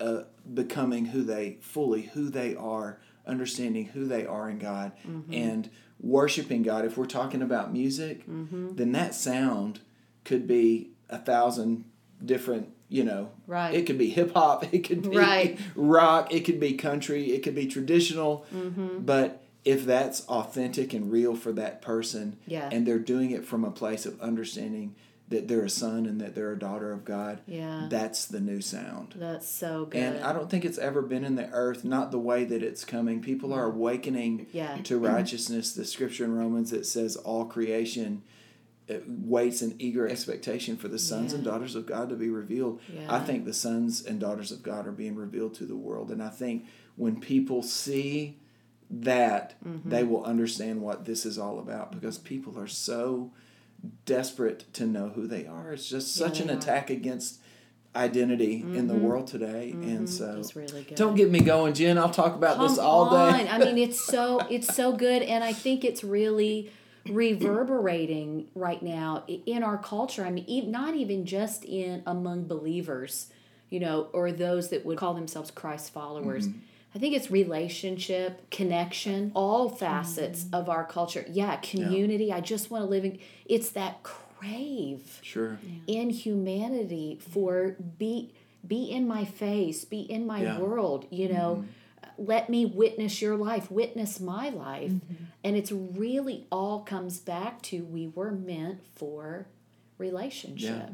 uh, 0.00 0.22
becoming 0.52 1.06
who 1.06 1.22
they 1.22 1.56
fully 1.60 2.02
who 2.02 2.28
they 2.28 2.54
are 2.54 2.98
understanding 3.26 3.86
who 3.86 4.06
they 4.06 4.24
are 4.26 4.48
in 4.48 4.58
god 4.58 4.92
and 5.32 5.68
worshiping 6.00 6.62
god 6.62 6.84
if 6.84 6.96
we're 6.96 7.06
talking 7.06 7.42
about 7.42 7.72
music 7.72 8.22
then 8.26 8.92
that 8.92 9.14
sound 9.14 9.80
could 10.24 10.46
be 10.46 10.90
a 11.08 11.18
thousand 11.18 11.84
different 12.24 12.68
you 12.88 13.02
know 13.02 13.30
Right. 13.46 13.74
it 13.74 13.86
could 13.86 13.98
be 13.98 14.10
hip-hop 14.10 14.64
it 14.72 14.80
could 14.80 15.10
be 15.10 15.16
Right. 15.16 15.58
rock 15.74 16.32
it 16.32 16.40
could 16.44 16.60
be 16.60 16.74
country 16.74 17.32
it 17.32 17.42
could 17.42 17.54
be 17.54 17.66
traditional 17.66 18.44
Mm-hmm. 18.54 19.00
but 19.00 19.42
if 19.64 19.84
that's 19.84 20.20
authentic 20.28 20.94
and 20.94 21.10
real 21.10 21.34
for 21.34 21.50
that 21.52 21.82
person 21.82 22.36
Yeah. 22.46 22.68
and 22.70 22.86
they're 22.86 23.00
doing 23.00 23.32
it 23.32 23.44
from 23.44 23.64
a 23.64 23.70
place 23.72 24.06
of 24.06 24.20
understanding 24.20 24.94
that 25.28 25.48
they're 25.48 25.64
a 25.64 25.70
son 25.70 26.06
and 26.06 26.20
that 26.20 26.34
they're 26.36 26.52
a 26.52 26.58
daughter 26.58 26.92
of 26.92 27.04
God, 27.04 27.40
Yeah. 27.48 27.88
that's 27.90 28.26
the 28.26 28.38
new 28.40 28.60
sound. 28.60 29.14
That's 29.16 29.48
so 29.48 29.86
good. 29.86 30.00
And 30.00 30.24
I 30.24 30.32
don't 30.32 30.48
think 30.48 30.64
it's 30.64 30.78
ever 30.78 31.02
been 31.02 31.24
in 31.24 31.34
the 31.34 31.48
earth, 31.50 31.84
not 31.84 32.12
the 32.12 32.18
way 32.18 32.44
that 32.44 32.62
it's 32.62 32.84
coming. 32.84 33.20
People 33.20 33.52
are 33.52 33.64
awakening 33.64 34.46
Yeah. 34.52 34.76
to 34.84 34.98
righteousness. 35.00 35.72
The 35.74 35.84
scripture 35.84 36.24
in 36.24 36.34
Romans 36.36 36.70
that 36.70 36.86
says 36.86 37.16
all 37.16 37.44
creation 37.44 38.22
waits 39.08 39.62
in 39.62 39.74
eager 39.80 40.06
expectation 40.06 40.76
for 40.76 40.86
the 40.86 40.98
sons 40.98 41.32
and 41.32 41.42
daughters 41.42 41.74
of 41.74 41.86
God 41.86 42.08
to 42.10 42.14
be 42.14 42.28
revealed. 42.30 42.80
Yeah. 42.94 43.12
I 43.12 43.18
think 43.18 43.44
the 43.44 43.52
sons 43.52 44.04
and 44.04 44.20
daughters 44.20 44.52
of 44.52 44.62
God 44.62 44.86
are 44.86 44.92
being 44.92 45.16
revealed 45.16 45.54
to 45.54 45.66
the 45.66 45.74
world. 45.74 46.12
And 46.12 46.22
I 46.22 46.28
think 46.28 46.66
when 46.94 47.18
people 47.20 47.64
see 47.64 48.38
that, 48.88 49.54
Mm-hmm. 49.66 49.90
they 49.90 50.04
will 50.04 50.22
understand 50.24 50.80
what 50.82 51.04
this 51.04 51.26
is 51.26 51.36
all 51.36 51.58
about 51.58 51.90
because 51.90 52.16
people 52.18 52.56
are 52.60 52.68
so 52.68 53.32
desperate 54.04 54.72
to 54.74 54.86
know 54.86 55.08
who 55.10 55.26
they 55.26 55.46
are. 55.46 55.72
It's 55.72 55.88
just 55.88 56.16
Yeah, 56.16 56.26
such 56.26 56.40
an 56.40 56.48
they 56.48 56.54
are. 56.54 56.56
attack 56.56 56.90
against 56.90 57.40
identity 57.94 58.60
in 58.60 58.88
the 58.88 58.94
world 58.94 59.26
today. 59.26 59.70
And 59.70 60.08
so 60.08 60.42
really 60.54 60.84
don't 60.94 61.14
get 61.16 61.30
me 61.30 61.40
going, 61.40 61.72
Jen. 61.74 61.96
I'll 61.98 62.10
talk 62.10 62.34
about 62.34 62.58
this 62.60 62.76
Come 62.76 62.86
all 62.86 63.10
day. 63.10 63.48
I 63.48 63.58
mean, 63.58 63.78
it's 63.78 63.98
so 64.04 64.40
it's 64.50 64.74
so 64.74 64.92
good, 64.92 65.22
and 65.22 65.42
I 65.42 65.52
think 65.52 65.84
it's 65.84 66.04
really 66.04 66.70
reverberating 67.08 68.48
right 68.54 68.82
now 68.82 69.24
in 69.26 69.62
our 69.62 69.78
culture. 69.78 70.24
I 70.24 70.30
mean, 70.30 70.70
not 70.70 70.94
even 70.94 71.24
just 71.24 71.64
in 71.64 72.02
among 72.06 72.46
believers, 72.46 73.28
you 73.70 73.80
know, 73.80 74.08
or 74.12 74.32
those 74.32 74.70
that 74.70 74.84
would 74.84 74.98
call 74.98 75.14
themselves 75.14 75.50
Christ 75.50 75.92
followers. 75.92 76.48
Mm-hmm. 76.48 76.58
I 76.96 76.98
think 76.98 77.14
it's 77.14 77.30
relationship, 77.30 78.50
connection, 78.50 79.30
all 79.34 79.68
facets 79.68 80.46
of 80.50 80.70
our 80.70 80.82
culture. 80.82 81.26
Yeah, 81.28 81.56
community. 81.56 82.32
I 82.32 82.40
just 82.40 82.70
want 82.70 82.84
to 82.84 82.88
live 82.88 83.04
in. 83.04 83.18
It's 83.44 83.68
that 83.72 84.02
crave 84.02 85.20
Sure. 85.22 85.58
in 85.86 86.08
humanity 86.08 87.18
for 87.20 87.76
be 87.98 88.32
be 88.66 88.90
in 88.90 89.06
my 89.06 89.24
face 89.24 89.84
be 89.84 90.00
in 90.00 90.26
my 90.26 90.42
Yeah. 90.42 90.54
Mm-hmm. 90.54 90.62
world 90.62 91.06
you 91.10 91.28
know 91.28 91.64
let 92.18 92.50
me 92.50 92.66
witness 92.66 93.22
your 93.22 93.36
life 93.36 93.70
witness 93.70 94.18
my 94.20 94.48
life 94.48 94.90
Mm-hmm. 94.90 95.24
and 95.44 95.56
it's 95.56 95.70
really 95.72 96.46
all 96.50 96.80
comes 96.80 97.18
back 97.20 97.62
to 97.62 97.84
we 97.84 98.08
were 98.08 98.32
meant 98.32 98.80
for 98.96 99.46
relationship 99.98 100.90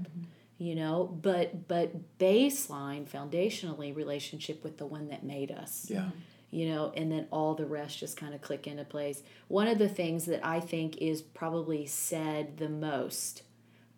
you 0.63 0.75
know 0.75 0.95
but 1.23 1.67
but 1.69 1.89
baseline 2.19 3.05
foundationally 3.09 3.95
relationship 3.95 4.63
with 4.63 4.77
the 4.79 4.87
one 4.87 5.09
that 5.09 5.23
made 5.25 5.51
us 5.51 5.87
Yeah. 5.89 6.01
Mm-hmm. 6.01 6.19
you 6.59 6.69
know, 6.71 6.93
and 6.95 7.11
then 7.11 7.27
all 7.31 7.55
the 7.55 7.65
rest 7.67 7.99
just 7.99 8.17
kind 8.17 8.35
of 8.35 8.41
click 8.43 8.67
into 8.67 8.85
place. 8.85 9.23
One 9.49 9.69
of 9.69 9.79
the 9.79 9.89
things 9.89 10.27
that 10.27 10.45
I 10.57 10.61
think 10.61 10.99
is 10.99 11.23
probably 11.23 11.87
said 11.87 12.59
the 12.59 12.69
most 12.69 13.43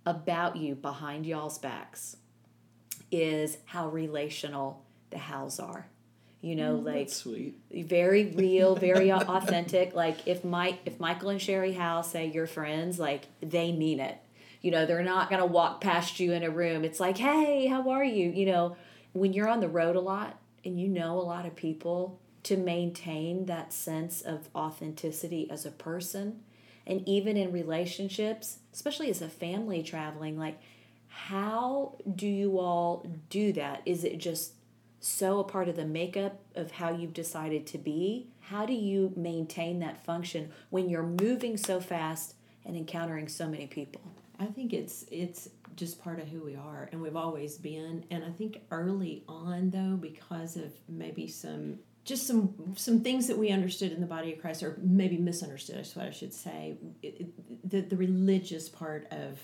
about 0.06 0.56
you 0.56 0.74
behind 0.76 1.26
y'all's 1.26 1.58
backs 1.58 2.16
is 3.10 3.58
how 3.66 3.88
relational 3.88 4.84
the 5.10 5.18
Howes 5.18 5.58
are. 5.60 5.86
You 6.40 6.56
know, 6.56 6.76
mm, 6.76 6.84
like 6.84 6.94
That's 7.06 7.16
sweet. 7.16 7.54
very 7.72 8.26
real, 8.26 8.76
very 8.76 9.10
authentic. 9.36 9.94
Like 9.94 10.18
if 10.26 10.44
Mike, 10.44 10.78
if 10.84 11.00
Michael 11.00 11.30
and 11.30 11.40
Sherry 11.40 11.72
Howe 11.72 12.02
say 12.02 12.26
you're 12.26 12.46
friends, 12.46 12.98
like 12.98 13.22
they 13.40 13.72
mean 13.72 13.98
it. 13.98 14.16
You 14.64 14.70
know, 14.70 14.86
they're 14.86 15.02
not 15.02 15.28
gonna 15.28 15.44
walk 15.44 15.82
past 15.82 16.18
you 16.18 16.32
in 16.32 16.42
a 16.42 16.48
room. 16.48 16.84
It's 16.84 16.98
like, 16.98 17.18
hey, 17.18 17.66
how 17.66 17.90
are 17.90 18.02
you? 18.02 18.30
You 18.30 18.46
know, 18.46 18.76
when 19.12 19.34
you're 19.34 19.46
on 19.46 19.60
the 19.60 19.68
road 19.68 19.94
a 19.94 20.00
lot 20.00 20.38
and 20.64 20.80
you 20.80 20.88
know 20.88 21.18
a 21.18 21.20
lot 21.20 21.44
of 21.44 21.54
people, 21.54 22.18
to 22.44 22.56
maintain 22.56 23.44
that 23.44 23.74
sense 23.74 24.22
of 24.22 24.48
authenticity 24.54 25.50
as 25.50 25.66
a 25.66 25.70
person, 25.70 26.40
and 26.86 27.06
even 27.06 27.36
in 27.36 27.52
relationships, 27.52 28.60
especially 28.72 29.10
as 29.10 29.20
a 29.20 29.28
family 29.28 29.82
traveling, 29.82 30.38
like 30.38 30.58
how 31.08 31.98
do 32.16 32.26
you 32.26 32.58
all 32.58 33.06
do 33.28 33.52
that? 33.52 33.82
Is 33.84 34.02
it 34.02 34.16
just 34.16 34.54
so 34.98 35.40
a 35.40 35.44
part 35.44 35.68
of 35.68 35.76
the 35.76 35.84
makeup 35.84 36.40
of 36.54 36.70
how 36.72 36.90
you've 36.90 37.12
decided 37.12 37.66
to 37.66 37.76
be? 37.76 38.28
How 38.40 38.64
do 38.64 38.72
you 38.72 39.12
maintain 39.14 39.80
that 39.80 40.02
function 40.06 40.52
when 40.70 40.88
you're 40.88 41.02
moving 41.02 41.58
so 41.58 41.80
fast 41.80 42.34
and 42.64 42.78
encountering 42.78 43.28
so 43.28 43.46
many 43.46 43.66
people? 43.66 44.00
I 44.44 44.52
think 44.52 44.72
it's 44.72 45.04
it's 45.10 45.48
just 45.74 46.02
part 46.02 46.20
of 46.20 46.28
who 46.28 46.44
we 46.44 46.54
are, 46.54 46.88
and 46.92 47.00
we've 47.00 47.16
always 47.16 47.56
been. 47.56 48.04
And 48.10 48.24
I 48.24 48.30
think 48.30 48.60
early 48.70 49.24
on, 49.26 49.70
though, 49.70 49.96
because 49.96 50.56
of 50.56 50.72
maybe 50.88 51.26
some 51.26 51.78
just 52.04 52.26
some 52.26 52.74
some 52.76 53.00
things 53.00 53.26
that 53.28 53.38
we 53.38 53.50
understood 53.50 53.92
in 53.92 54.00
the 54.00 54.06
body 54.06 54.32
of 54.32 54.40
Christ, 54.40 54.62
or 54.62 54.78
maybe 54.82 55.16
misunderstood, 55.16 55.78
is 55.78 55.96
what 55.96 56.06
I 56.06 56.10
should 56.10 56.34
say. 56.34 56.76
It, 57.02 57.20
it, 57.20 57.70
the 57.70 57.80
the 57.80 57.96
religious 57.96 58.68
part 58.68 59.06
of 59.10 59.40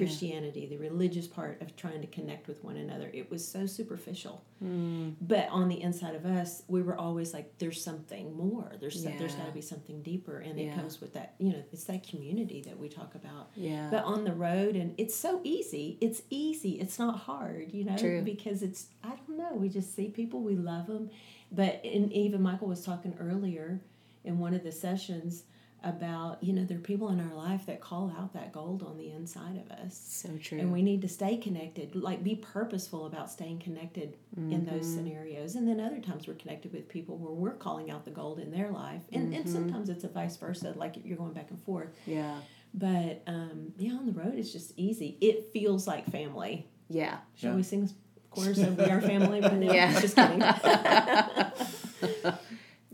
Christianity, 0.00 0.66
the 0.66 0.76
religious 0.76 1.26
part 1.26 1.60
of 1.62 1.74
trying 1.76 2.00
to 2.00 2.06
connect 2.06 2.48
with 2.48 2.62
one 2.64 2.76
another, 2.76 3.10
it 3.12 3.30
was 3.30 3.46
so 3.46 3.66
superficial. 3.66 4.42
Hmm. 4.60 5.10
But 5.20 5.48
on 5.50 5.68
the 5.68 5.80
inside 5.82 6.14
of 6.14 6.24
us, 6.26 6.62
we 6.68 6.82
were 6.82 6.96
always 6.96 7.32
like, 7.34 7.58
"There's 7.58 7.82
something 7.82 8.36
more. 8.36 8.72
There's 8.80 9.02
some, 9.02 9.16
there's 9.18 9.32
Yeah. 9.32 9.38
got 9.40 9.46
to 9.46 9.52
be 9.52 9.60
something 9.60 10.02
deeper," 10.02 10.38
and 10.38 10.58
Yeah. 10.58 10.66
it 10.72 10.74
comes 10.74 11.00
with 11.00 11.12
that. 11.14 11.34
You 11.38 11.50
know, 11.52 11.62
it's 11.72 11.84
that 11.84 12.06
community 12.06 12.62
that 12.62 12.78
we 12.78 12.88
talk 12.88 13.14
about. 13.14 13.50
Yeah. 13.56 13.88
But 13.90 14.04
on 14.04 14.24
the 14.24 14.32
road, 14.32 14.76
and 14.76 14.94
it's 14.98 15.14
so 15.14 15.40
easy. 15.44 15.98
It's 16.00 16.22
easy. 16.30 16.72
It's 16.80 16.98
not 16.98 17.18
hard, 17.20 17.72
you 17.72 17.84
know, 17.84 17.96
True. 17.96 18.22
because 18.22 18.62
it's, 18.62 18.86
I 19.04 19.10
don't 19.26 19.36
know, 19.38 19.54
we 19.54 19.68
just 19.68 19.94
see 19.94 20.08
people, 20.08 20.40
we 20.40 20.54
love 20.56 20.86
them. 20.86 21.10
But, 21.52 21.84
and 21.84 22.12
even 22.12 22.42
Michael 22.42 22.68
was 22.68 22.84
talking 22.84 23.14
earlier 23.20 23.80
in 24.24 24.38
one 24.38 24.52
of 24.54 24.64
the 24.64 24.72
sessions 24.72 25.44
about, 25.88 26.42
you 26.42 26.52
know, 26.52 26.64
there 26.64 26.76
are 26.78 26.80
people 26.80 27.08
in 27.10 27.20
our 27.20 27.34
life 27.34 27.64
that 27.66 27.80
call 27.80 28.12
out 28.18 28.32
that 28.34 28.52
gold 28.52 28.82
on 28.82 28.98
the 28.98 29.10
inside 29.12 29.56
of 29.56 29.70
us. 29.78 29.98
so 30.08 30.28
true. 30.42 30.58
And 30.58 30.72
we 30.72 30.82
need 30.82 31.00
to 31.02 31.08
stay 31.08 31.36
connected, 31.36 31.94
like 31.94 32.22
be 32.24 32.34
purposeful 32.34 33.06
about 33.06 33.30
staying 33.30 33.60
connected 33.60 34.16
in 34.36 34.64
those 34.66 34.84
Mm-hmm. 34.86 34.96
scenarios. 34.96 35.54
And 35.54 35.66
then 35.68 35.78
other 35.80 36.00
times 36.00 36.26
we're 36.26 36.34
connected 36.34 36.72
with 36.72 36.88
people 36.88 37.16
where 37.18 37.32
we're 37.32 37.54
calling 37.56 37.90
out 37.90 38.04
the 38.04 38.10
gold 38.10 38.38
in 38.40 38.50
their 38.50 38.70
life. 38.70 39.02
And, 39.12 39.28
Mm-hmm. 39.28 39.34
and 39.42 39.48
sometimes 39.48 39.88
it's 39.88 40.04
a 40.04 40.08
vice 40.08 40.36
versa, 40.36 40.72
like 40.76 40.96
you're 41.04 41.16
going 41.18 41.32
back 41.32 41.50
and 41.50 41.62
forth. 41.62 41.90
yeah. 42.06 42.36
But 42.74 43.22
um, 43.26 43.72
yeah, 43.78 43.92
on 43.92 44.04
the 44.06 44.12
road 44.12 44.34
it's 44.36 44.52
just 44.52 44.72
easy. 44.76 45.16
It 45.22 45.50
feels 45.52 45.86
like 45.86 46.10
family. 46.10 46.66
Yeah. 46.90 47.18
Shall 47.36 47.50
Yeah. 47.50 47.56
we 47.56 47.62
sing 47.62 47.88
chorus 48.30 48.58
of 48.58 48.76
"We 48.76 48.84
Are 48.84 49.00
Family"? 49.00 49.40
But 49.46 49.54
no, 49.54 49.72
Yeah. 49.72 49.98
just 49.98 50.14
kidding. 50.14 50.42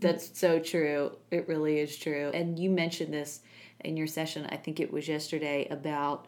That's 0.03 0.37
so 0.37 0.59
true. 0.59 1.17
It 1.31 1.47
really 1.47 1.79
is 1.79 1.97
true. 1.97 2.31
And 2.33 2.59
you 2.59 2.69
mentioned 2.69 3.13
this 3.13 3.41
in 3.79 3.97
your 3.97 4.07
session, 4.07 4.47
I 4.49 4.57
think 4.57 4.79
it 4.79 4.91
was 4.91 5.07
yesterday, 5.07 5.67
about 5.69 6.27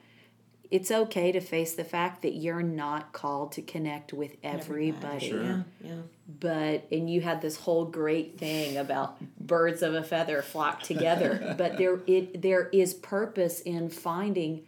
it's 0.72 0.92
okay 0.92 1.32
to 1.32 1.40
face 1.40 1.76
the 1.76 1.84
fact 1.84 2.24
that 2.24 2.34
you're 2.34 2.64
not 2.64 3.14
called 3.14 3.52
to 3.54 3.62
connect 3.62 4.14
with 4.14 4.36
everybody. 4.44 5.30
Sure. 5.30 5.44
Yeah, 5.44 5.62
yeah. 5.84 5.96
But 6.40 6.88
and 6.92 7.10
you 7.10 7.22
had 7.22 7.42
this 7.42 7.58
whole 7.58 7.86
great 7.86 8.38
thing 8.38 8.78
about 8.78 9.18
birds 9.40 9.84
of 9.84 9.94
a 9.94 10.04
feather 10.04 10.42
flock 10.42 10.82
together. 10.82 11.54
but 11.58 11.78
there 11.78 12.00
it 12.08 12.42
there 12.42 12.70
is 12.70 12.94
purpose 12.94 13.62
in 13.62 13.90
finding 13.90 14.66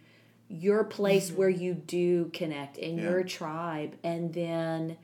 your 0.48 0.84
place 0.84 1.30
where 1.30 1.50
mm-hmm. 1.50 1.62
you 1.62 1.74
do 1.74 2.30
connect 2.32 2.78
in 2.78 2.98
Yeah. 2.98 3.10
your 3.10 3.24
tribe 3.24 3.94
and 4.02 4.32
then 4.32 4.96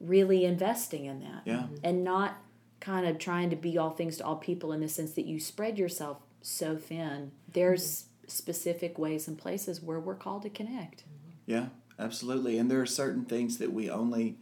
really 0.00 0.44
investing 0.44 1.04
in 1.06 1.20
that. 1.20 1.42
Yeah. 1.44 1.66
And 1.84 2.04
not 2.04 2.36
kind 2.80 3.06
of 3.06 3.18
trying 3.18 3.50
to 3.50 3.56
be 3.56 3.76
all 3.78 3.90
things 3.90 4.16
to 4.16 4.24
all 4.24 4.36
people 4.36 4.72
in 4.72 4.80
the 4.80 4.88
sense 4.88 5.12
that 5.12 5.26
you 5.26 5.38
spread 5.38 5.78
yourself 5.78 6.18
so 6.42 6.76
thin. 6.76 7.30
There's 7.52 8.06
specific 8.26 8.98
ways 8.98 9.28
and 9.28 9.36
places 9.36 9.82
where 9.82 10.00
we're 10.00 10.14
called 10.14 10.42
to 10.42 10.50
connect. 10.50 11.04
Yeah, 11.46 11.66
absolutely. 11.98 12.56
And 12.58 12.70
there 12.70 12.80
are 12.80 12.86
certain 12.86 13.24
things 13.24 13.58
that 13.58 13.72
we 13.72 13.90
only, 13.90 14.38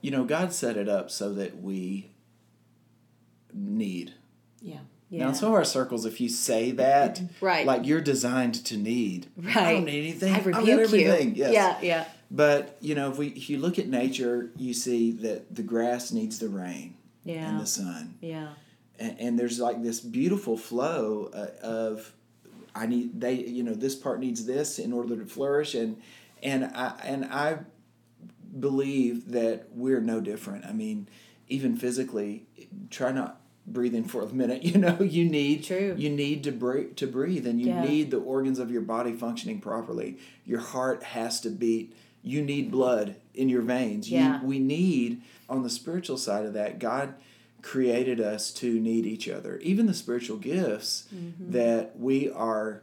you 0.00 0.10
know, 0.10 0.24
God 0.24 0.52
set 0.52 0.76
it 0.76 0.88
up 0.88 1.10
so 1.10 1.32
that 1.34 1.60
we 1.60 2.10
need. 3.52 4.14
Yeah. 4.60 4.78
Yeah. 5.10 5.22
Now, 5.24 5.28
in 5.30 5.34
some 5.34 5.48
of 5.48 5.54
our 5.54 5.64
circles, 5.64 6.04
if 6.04 6.20
you 6.20 6.28
say 6.28 6.70
that, 6.72 7.20
Right. 7.40 7.66
like 7.66 7.86
you're 7.86 8.00
designed 8.02 8.54
to 8.66 8.76
need. 8.76 9.28
right, 9.36 9.56
I 9.56 9.60
Right. 9.64 9.72
don't 9.74 9.84
need 9.86 9.98
anything. 10.00 10.34
I 10.34 10.38
I've 10.38 10.44
got 10.52 10.66
you. 10.66 10.80
everything. 10.80 11.34
Yes. 11.34 11.52
Yeah, 11.52 11.78
yeah. 11.82 12.04
But 12.30 12.76
you 12.82 12.94
know, 12.94 13.10
if 13.10 13.16
we 13.16 13.28
if 13.28 13.48
you 13.48 13.58
look 13.58 13.78
at 13.78 13.88
nature, 13.88 14.50
you 14.56 14.74
see 14.74 15.12
that 15.12 15.54
the 15.54 15.62
grass 15.62 16.12
needs 16.12 16.38
the 16.38 16.48
rain 16.50 16.94
Yeah. 17.28 17.50
and 17.50 17.60
the 17.60 17.66
sun, 17.66 18.14
Yeah. 18.20 18.48
and, 18.98 19.20
and 19.20 19.38
there's 19.38 19.58
like 19.60 19.82
this 19.82 20.00
beautiful 20.00 20.56
flow 20.56 21.30
uh, 21.34 21.48
of 21.66 22.12
I 22.74 22.86
need 22.86 23.20
they 23.20 23.34
you 23.34 23.62
know 23.62 23.74
this 23.74 23.94
part 23.94 24.20
needs 24.20 24.44
this 24.46 24.78
in 24.78 24.92
order 24.92 25.16
to 25.16 25.26
flourish, 25.26 25.74
and 25.74 26.00
and 26.42 26.64
I 26.64 26.94
and 27.04 27.24
I 27.26 27.58
believe 28.58 29.30
that 29.32 29.68
we're 29.72 30.00
no 30.00 30.20
different. 30.20 30.64
I 30.64 30.72
mean, 30.72 31.08
even 31.48 31.76
physically, 31.76 32.46
try 32.90 33.12
not 33.12 33.40
breathing 33.66 34.04
for 34.04 34.22
a 34.22 34.28
minute. 34.32 34.62
You 34.68 34.78
know, 34.78 35.00
you 35.02 35.24
need 35.24 35.64
True. 35.64 35.94
you 35.98 36.10
need 36.10 36.44
to 36.44 36.52
breathe 36.52 36.96
to 36.96 37.06
breathe, 37.06 37.46
and 37.46 37.60
you 37.60 37.68
Yeah. 37.68 37.84
need 37.84 38.10
the 38.10 38.18
organs 38.18 38.58
of 38.58 38.70
your 38.70 38.82
body 38.82 39.12
functioning 39.12 39.60
properly. 39.60 40.18
Your 40.44 40.60
heart 40.60 41.02
has 41.02 41.40
to 41.42 41.50
beat. 41.50 41.94
You 42.22 42.42
need 42.42 42.70
blood 42.70 43.16
in 43.34 43.48
your 43.48 43.62
veins. 43.62 44.10
Yeah. 44.10 44.40
You, 44.40 44.46
we 44.46 44.58
need 44.58 45.22
on 45.48 45.62
the 45.62 45.70
spiritual 45.70 46.16
side 46.16 46.44
of 46.44 46.52
that. 46.54 46.78
God 46.78 47.14
created 47.62 48.20
us 48.20 48.52
to 48.52 48.78
need 48.78 49.04
each 49.06 49.28
other. 49.28 49.58
Even 49.58 49.86
the 49.86 49.94
spiritual 49.94 50.36
gifts 50.38 51.06
Mm-hmm. 51.14 51.52
that 51.52 51.98
we 51.98 52.30
are 52.30 52.82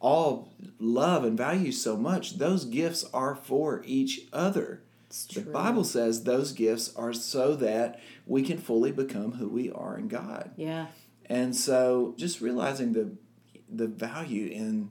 all 0.00 0.52
love 0.78 1.24
and 1.24 1.36
value 1.36 1.72
so 1.72 1.96
much, 1.96 2.38
those 2.38 2.64
gifts 2.64 3.04
are 3.12 3.34
for 3.34 3.82
each 3.84 4.22
other. 4.32 4.80
The. 5.32 5.42
Bible 5.42 5.84
says 5.84 6.24
those 6.24 6.52
gifts 6.52 6.94
are 6.96 7.12
so 7.12 7.54
that 7.56 8.00
we 8.26 8.42
can 8.42 8.58
fully 8.58 8.90
become 8.92 9.32
who 9.34 9.48
we 9.48 9.70
are 9.70 9.96
in 9.96 10.08
God. 10.08 10.50
Yeah. 10.56 10.86
And 11.26 11.54
so 11.54 12.14
just 12.16 12.40
realizing 12.40 12.92
the 12.92 13.10
the 13.70 13.86
value 13.86 14.46
in 14.48 14.90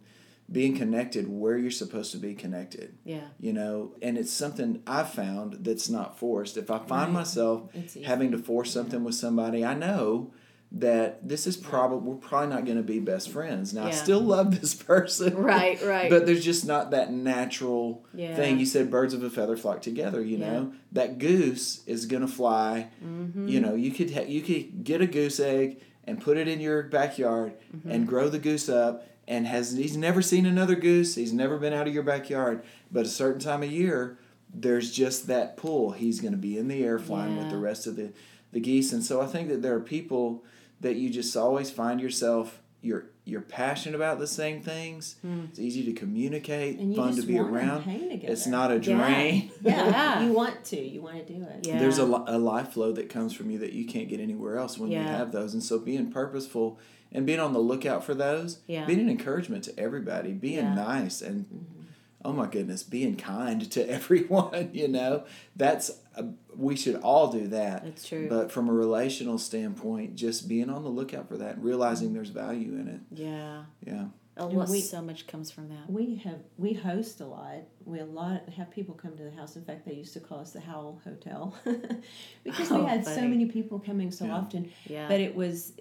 being 0.51 0.75
connected 0.77 1.27
where 1.27 1.57
you're 1.57 1.71
supposed 1.71 2.11
to 2.11 2.17
be 2.17 2.33
connected. 2.33 2.95
Yeah. 3.05 3.27
You 3.39 3.53
know, 3.53 3.95
and 4.01 4.17
it's 4.17 4.31
something 4.31 4.83
I've 4.85 5.09
found 5.09 5.63
that's 5.65 5.89
not 5.89 6.19
forced. 6.19 6.57
If 6.57 6.69
I 6.69 6.77
find 6.79 7.07
Right. 7.07 7.11
myself 7.21 7.69
having 8.05 8.31
to 8.31 8.37
force 8.37 8.71
something 8.71 9.03
with 9.03 9.15
somebody, 9.15 9.63
I 9.65 9.73
know 9.73 10.31
that 10.75 11.27
this 11.27 11.45
is 11.45 11.55
probably 11.55 11.99
we're 11.99 12.15
probably 12.15 12.49
not 12.49 12.65
going 12.65 12.77
to 12.77 12.83
be 12.83 12.99
best 12.99 13.29
friends. 13.29 13.73
Now 13.75 13.85
I 13.85 13.91
still 13.91 14.19
love 14.19 14.59
this 14.59 14.73
person, 14.73 15.35
Right, 15.37 15.79
right. 15.83 16.09
But 16.09 16.25
there's 16.25 16.43
just 16.43 16.65
not 16.65 16.89
that 16.91 17.11
natural 17.13 18.03
Yeah. 18.13 18.35
thing. 18.35 18.59
You 18.59 18.65
said 18.65 18.89
birds 18.89 19.13
of 19.13 19.23
a 19.23 19.29
feather 19.29 19.55
flock 19.55 19.81
together. 19.83 20.21
You 20.21 20.39
know 20.39 20.73
that 20.91 21.19
goose 21.19 21.83
is 21.85 22.05
going 22.07 22.23
to 22.23 22.27
fly. 22.27 22.89
Mm-hmm. 23.05 23.47
You 23.47 23.59
know 23.61 23.75
you 23.75 23.91
could 23.91 24.11
ha- 24.13 24.25
you 24.27 24.41
could 24.41 24.83
get 24.83 24.99
a 25.01 25.05
goose 25.07 25.39
egg 25.39 25.79
and 26.05 26.19
put 26.19 26.37
it 26.37 26.47
in 26.47 26.59
your 26.59 26.83
backyard 26.83 27.53
Mm-hmm. 27.75 27.91
and 27.91 28.07
grow 28.07 28.29
the 28.29 28.39
goose 28.39 28.67
up. 28.67 29.07
And 29.27 29.47
has 29.47 29.71
he's 29.73 29.95
never 29.95 30.21
seen 30.21 30.45
another 30.45 30.75
goose. 30.75 31.15
He's 31.15 31.31
never 31.33 31.57
been 31.57 31.73
out 31.73 31.87
of 31.87 31.93
your 31.93 32.03
backyard. 32.03 32.63
But 32.91 33.05
a 33.05 33.09
certain 33.09 33.39
time 33.39 33.63
of 33.63 33.71
year, 33.71 34.17
there's 34.53 34.91
just 34.91 35.27
that 35.27 35.55
pull. 35.57 35.91
He's 35.91 36.19
going 36.19 36.33
to 36.33 36.37
be 36.37 36.57
in 36.57 36.67
the 36.67 36.83
air 36.83 36.99
flying 36.99 37.37
with 37.37 37.49
the 37.49 37.57
rest 37.57 37.87
of 37.87 37.95
the 37.95 38.11
the 38.51 38.59
geese. 38.59 38.91
And 38.93 39.03
so 39.03 39.21
I 39.21 39.25
think 39.25 39.49
that 39.49 39.61
there 39.61 39.73
are 39.75 39.79
people 39.79 40.43
that 40.81 40.95
you 40.95 41.09
just 41.09 41.35
always 41.37 41.71
find 41.71 41.99
yourself 42.01 42.59
you're 42.81 43.05
you're 43.23 43.39
passionate 43.39 43.95
about 43.95 44.19
the 44.19 44.27
same 44.27 44.61
things. 44.61 45.15
Hmm. 45.21 45.45
It's 45.49 45.57
easy 45.57 45.85
to 45.85 45.93
communicate, 45.93 46.77
fun 46.97 47.15
to 47.15 47.21
be 47.21 47.39
around. 47.39 47.85
It's 47.87 48.45
not 48.45 48.69
a 48.71 48.73
Yeah. 48.75 48.79
drain. 48.97 49.51
Yeah. 49.61 49.87
Yeah. 49.89 50.23
You 50.25 50.33
want 50.33 50.65
to. 50.65 50.77
You 50.81 51.01
want 51.01 51.25
to 51.25 51.33
do 51.33 51.41
it. 51.43 51.65
Yeah. 51.65 51.79
There's 51.79 51.97
a, 51.99 52.03
a 52.03 52.37
life 52.37 52.73
flow 52.73 52.91
that 52.91 53.09
comes 53.09 53.33
from 53.33 53.49
you 53.49 53.59
that 53.59 53.71
you 53.71 53.85
can't 53.85 54.09
get 54.09 54.19
anywhere 54.19 54.57
else 54.57 54.77
when 54.77 54.91
you 54.91 54.99
have 54.99 55.31
those. 55.31 55.53
And 55.53 55.63
so 55.63 55.79
being 55.79 56.11
purposeful 56.11 56.77
and 57.13 57.25
being 57.25 57.39
on 57.39 57.53
the 57.53 57.59
lookout 57.59 58.03
for 58.03 58.13
those, 58.13 58.59
Yeah. 58.67 58.85
being 58.85 58.99
an 58.99 59.09
encouragement 59.09 59.63
to 59.65 59.79
everybody, 59.79 60.31
being 60.33 60.65
Yeah. 60.65 60.73
nice 60.73 61.21
and 61.21 61.45
mm-hmm. 61.45 61.81
oh 62.25 62.33
my 62.33 62.47
goodness, 62.47 62.83
being 62.83 63.15
kind 63.15 63.69
to 63.71 63.89
everyone, 63.97 64.69
you 64.73 64.87
know, 64.87 65.23
that's 65.55 65.91
a, 66.15 66.25
we 66.55 66.75
should 66.75 66.95
all 66.97 67.31
do 67.31 67.47
that. 67.47 67.83
That's 67.83 68.07
true. 68.07 68.27
But 68.29 68.51
from 68.51 68.69
a 68.69 68.73
relational 68.73 69.37
standpoint, 69.37 70.15
just 70.15 70.47
being 70.47 70.69
on 70.69 70.83
the 70.83 70.89
lookout 70.89 71.27
for 71.27 71.37
that, 71.37 71.55
and 71.55 71.63
realizing 71.63 72.07
mm-hmm. 72.09 72.15
there's 72.15 72.29
value 72.29 72.73
in 72.73 72.87
it. 72.87 72.99
yeah. 73.11 73.63
Yeah. 73.85 74.05
A 74.35 74.47
lot, 74.47 74.67
we- 74.67 74.81
so 74.81 74.99
much 74.99 75.27
comes 75.27 75.51
from 75.51 75.69
that. 75.69 75.87
We 75.87 76.15
have 76.23 76.39
we 76.57 76.73
host 76.73 77.21
a 77.21 77.25
lot. 77.25 77.57
We 77.85 77.99
a 77.99 78.05
lot 78.05 78.49
have 78.57 78.71
people 78.71 78.95
come 78.95 79.15
to 79.17 79.23
the 79.23 79.29
house. 79.29 79.55
In 79.57 79.63
fact, 79.63 79.85
they 79.85 79.93
used 79.93 80.13
to 80.13 80.19
call 80.19 80.39
us 80.39 80.53
the 80.53 80.59
Howl 80.59 80.99
Hotel 81.03 81.53
because 82.43 82.71
Oh, 82.71 82.79
we 82.83 82.89
had 82.89 83.05
so 83.05 83.21
many 83.21 83.45
people 83.45 83.77
coming 83.79 84.09
so 84.09 84.25
Yeah. 84.25 84.35
often. 84.35 84.71
Yeah. 84.87 85.07
But 85.07 85.19
it 85.21 85.35
was 85.35 85.73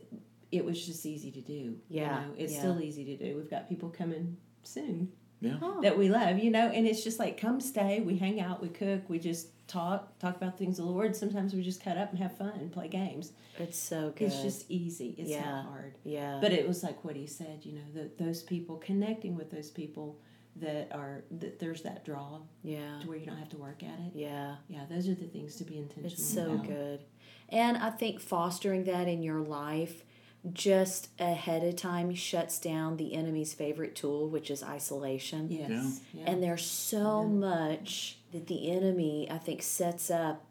it 0.52 0.64
was 0.64 0.84
just 0.84 1.04
easy 1.06 1.30
to 1.32 1.40
do. 1.40 1.76
Yeah, 1.88 2.20
you 2.20 2.26
know? 2.28 2.34
it's 2.38 2.52
yeah. 2.52 2.58
still 2.60 2.80
easy 2.80 3.04
to 3.04 3.16
do. 3.16 3.36
We've 3.36 3.50
got 3.50 3.68
people 3.68 3.88
coming 3.88 4.36
soon 4.62 5.10
Yeah. 5.40 5.56
Oh. 5.60 5.80
that 5.80 5.98
we 5.98 6.08
love, 6.08 6.38
you 6.38 6.50
know, 6.50 6.68
and 6.68 6.86
it's 6.86 7.02
just 7.02 7.18
like 7.18 7.40
come 7.40 7.60
stay. 7.60 8.00
We 8.00 8.16
hang 8.18 8.40
out, 8.40 8.62
we 8.62 8.68
cook, 8.68 9.08
we 9.08 9.18
just 9.18 9.48
talk, 9.66 10.18
talk 10.18 10.36
about 10.36 10.58
things 10.58 10.78
of 10.78 10.84
the 10.84 10.90
Lord. 10.90 11.16
Sometimes 11.16 11.54
we 11.54 11.62
just 11.62 11.82
cut 11.82 11.96
up 11.96 12.10
and 12.10 12.18
have 12.18 12.36
fun 12.36 12.52
and 12.60 12.70
play 12.70 12.88
games. 12.88 13.32
it's 13.58 13.78
so 13.78 14.12
good. 14.14 14.26
It's 14.26 14.42
just 14.42 14.70
easy. 14.70 15.14
It's 15.18 15.30
Yeah. 15.30 15.44
not 15.50 15.64
hard. 15.66 15.94
yeah. 16.04 16.38
But 16.40 16.52
it 16.52 16.68
was 16.68 16.82
like 16.82 17.02
what 17.04 17.16
he 17.16 17.26
said, 17.26 17.60
you 17.64 17.72
know, 17.72 17.88
that 17.94 18.18
those 18.18 18.42
people 18.42 18.76
connecting 18.76 19.34
with 19.34 19.50
those 19.50 19.70
people 19.70 20.18
that 20.56 20.88
are 20.92 21.24
that 21.30 21.58
there's 21.58 21.80
that 21.82 22.04
draw 22.04 22.40
yeah. 22.62 22.98
to 23.00 23.08
where 23.08 23.16
you 23.16 23.24
don't 23.24 23.38
have 23.38 23.48
to 23.48 23.56
work 23.56 23.82
at 23.82 23.98
it. 24.06 24.12
Yeah. 24.14 24.56
Yeah, 24.68 24.84
those 24.90 25.08
are 25.08 25.14
the 25.14 25.24
things 25.26 25.56
to 25.56 25.64
be 25.64 25.78
intentional 25.78 26.12
It's 26.12 26.22
so 26.24 26.52
about. 26.52 26.66
good. 26.66 27.00
And 27.48 27.78
I 27.78 27.88
think 27.90 28.20
fostering 28.20 28.84
that 28.84 29.08
in 29.08 29.22
your 29.22 29.40
life 29.40 30.04
just 30.52 31.08
ahead 31.20 31.62
of 31.62 31.76
time 31.76 32.14
shuts 32.14 32.58
down 32.58 32.96
the 32.96 33.14
enemy's 33.14 33.54
favorite 33.54 33.94
tool, 33.94 34.28
which 34.28 34.50
is 34.50 34.62
isolation. 34.62 35.48
Yes. 35.50 36.00
Yeah. 36.12 36.24
And 36.26 36.42
there's 36.42 36.64
so 36.64 37.24
much 37.24 38.18
that 38.32 38.48
the 38.48 38.70
enemy, 38.70 39.28
I 39.30 39.38
think, 39.38 39.62
sets 39.62 40.10
up 40.10 40.44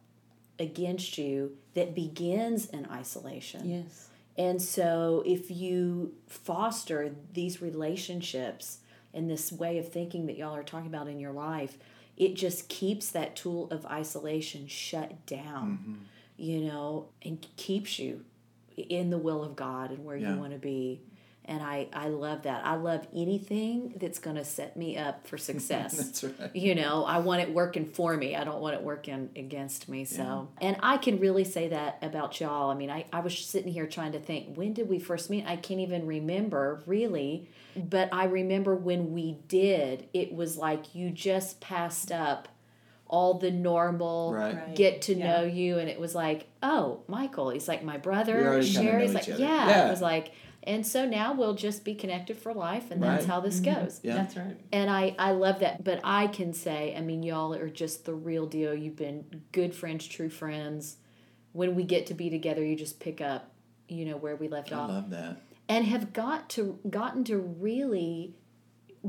against 0.58 1.18
you 1.18 1.58
that 1.74 1.94
begins 1.94 2.68
in 2.68 2.88
isolation. 2.90 3.70
yes. 3.70 4.08
And 4.38 4.62
so, 4.62 5.24
if 5.26 5.52
you 5.52 6.14
foster 6.26 7.14
these 7.34 7.62
relationships 7.62 8.78
and 9.14 9.30
this 9.30 9.52
way 9.52 9.78
of 9.78 9.90
thinking 9.90 10.26
that 10.28 10.38
y'all 10.38 10.56
are 10.56 10.64
talking 10.64 10.88
about 10.88 11.10
in 11.10 11.20
your 11.20 11.34
life, 11.34 11.78
it 12.16 12.36
just 12.36 12.70
keeps 12.70 13.12
that 13.12 13.36
tool 13.36 13.68
of 13.72 13.86
isolation 13.86 14.68
shut 14.68 15.26
down, 15.26 15.80
mm-hmm. 15.82 15.94
you 16.38 16.62
know, 16.62 17.10
and 17.24 17.46
keeps 17.58 18.00
you 18.00 18.24
in 18.78 19.10
the 19.10 19.18
will 19.18 19.44
of 19.44 19.56
God 19.56 19.92
and 19.92 20.04
where 20.06 20.16
Yeah. 20.18 20.34
you 20.36 20.40
want 20.40 20.54
to 20.54 20.60
be. 20.60 21.02
And 21.44 21.64
I, 21.64 21.88
I 21.92 22.10
love 22.10 22.44
that. 22.44 22.64
I 22.66 22.76
love 22.76 23.08
anything 23.16 23.96
that's 24.00 24.20
going 24.20 24.36
to 24.36 24.46
set 24.46 24.78
me 24.78 24.96
up 24.96 25.26
for 25.28 25.38
success 25.50 25.98
That's 25.98 26.24
right. 26.24 26.56
you 26.56 26.76
know 26.76 27.04
i 27.04 27.18
want 27.18 27.42
it 27.42 27.52
working 27.52 27.86
for 27.86 28.16
me 28.16 28.36
i 28.36 28.44
don't 28.44 28.62
want 28.62 28.76
it 28.76 28.84
working 28.84 29.30
against 29.36 29.90
me 29.90 30.06
so 30.06 30.50
and 30.62 30.78
i 30.84 30.98
can 30.98 31.20
really 31.20 31.44
say 31.44 31.70
that 31.70 31.98
about 32.04 32.40
y'all 32.40 32.70
i 32.70 32.76
mean 32.76 32.92
I, 32.92 33.06
I 33.12 33.22
was 33.22 33.38
sitting 33.38 33.74
here 33.74 33.88
trying 33.88 34.12
to 34.12 34.20
think 34.20 34.56
when 34.56 34.74
did 34.74 34.88
we 34.88 35.00
first 35.00 35.30
meet 35.32 35.44
i 35.48 35.56
can't 35.56 35.80
even 35.80 36.06
remember 36.06 36.84
really 36.86 37.50
but 37.76 38.10
i 38.14 38.26
remember 38.26 38.76
when 38.76 39.12
we 39.12 39.40
did 39.48 40.08
it 40.14 40.32
was 40.34 40.58
like 40.58 40.94
you 40.94 41.10
just 41.10 41.60
passed 41.60 42.12
up 42.12 42.48
all 43.12 43.36
the 43.36 43.52
normal 43.52 44.34
Right. 44.34 44.56
Right. 44.56 44.76
get 44.76 45.02
to 45.04 45.14
Yeah. 45.14 45.28
know 45.42 45.44
you 45.44 45.78
and 45.78 45.88
it 45.90 46.00
was 46.00 46.16
like 46.16 46.48
oh 46.64 47.02
michael 47.08 47.50
he's 47.52 47.68
like 47.68 47.84
my 47.84 47.98
brother 47.98 48.48
already 48.48 48.66
sherry's 48.66 49.14
like 49.14 49.28
yeah. 49.28 49.38
Yeah. 49.38 49.88
it 49.88 49.90
was 49.92 50.02
like 50.02 50.32
and 50.64 50.86
so 50.86 51.06
now 51.06 51.34
we'll 51.34 51.56
just 51.56 51.84
be 51.84 51.94
connected 51.96 52.38
for 52.38 52.54
life 52.54 52.90
and 52.92 53.02
that's 53.04 53.26
Right. 53.26 53.34
how 53.34 53.40
this 53.42 53.60
mm-hmm. 53.60 53.82
goes 53.84 54.00
Yeah. 54.04 54.16
That's 54.16 54.38
right. 54.38 54.56
and 54.72 54.90
I, 54.90 55.16
I 55.18 55.32
love 55.32 55.60
that. 55.62 55.84
But 55.84 56.02
I 56.04 56.28
can 56.28 56.54
say, 56.54 56.96
I 56.96 57.02
mean, 57.02 57.24
y'all 57.24 57.56
are 57.56 57.68
just 57.68 58.06
the 58.06 58.14
real 58.14 58.46
deal. 58.46 58.74
You've 58.76 58.96
been 58.96 59.42
good 59.52 59.74
friends, 59.74 60.08
true 60.08 60.30
friends. 60.30 60.98
When 61.54 61.74
we 61.74 61.84
get 61.84 62.06
to 62.08 62.14
be 62.14 62.30
together, 62.30 62.64
you 62.64 62.76
just 62.76 63.00
pick 63.00 63.22
up, 63.22 63.52
you 63.88 64.06
know, 64.06 64.18
where 64.18 64.36
we 64.36 64.48
left 64.50 64.72
I 64.72 64.76
off. 64.76 64.90
love 64.92 65.10
that. 65.10 65.42
And 65.68 65.84
have 65.86 66.14
got 66.14 66.48
to 66.52 66.78
gotten 66.88 67.24
to 67.24 67.38
really 67.40 68.36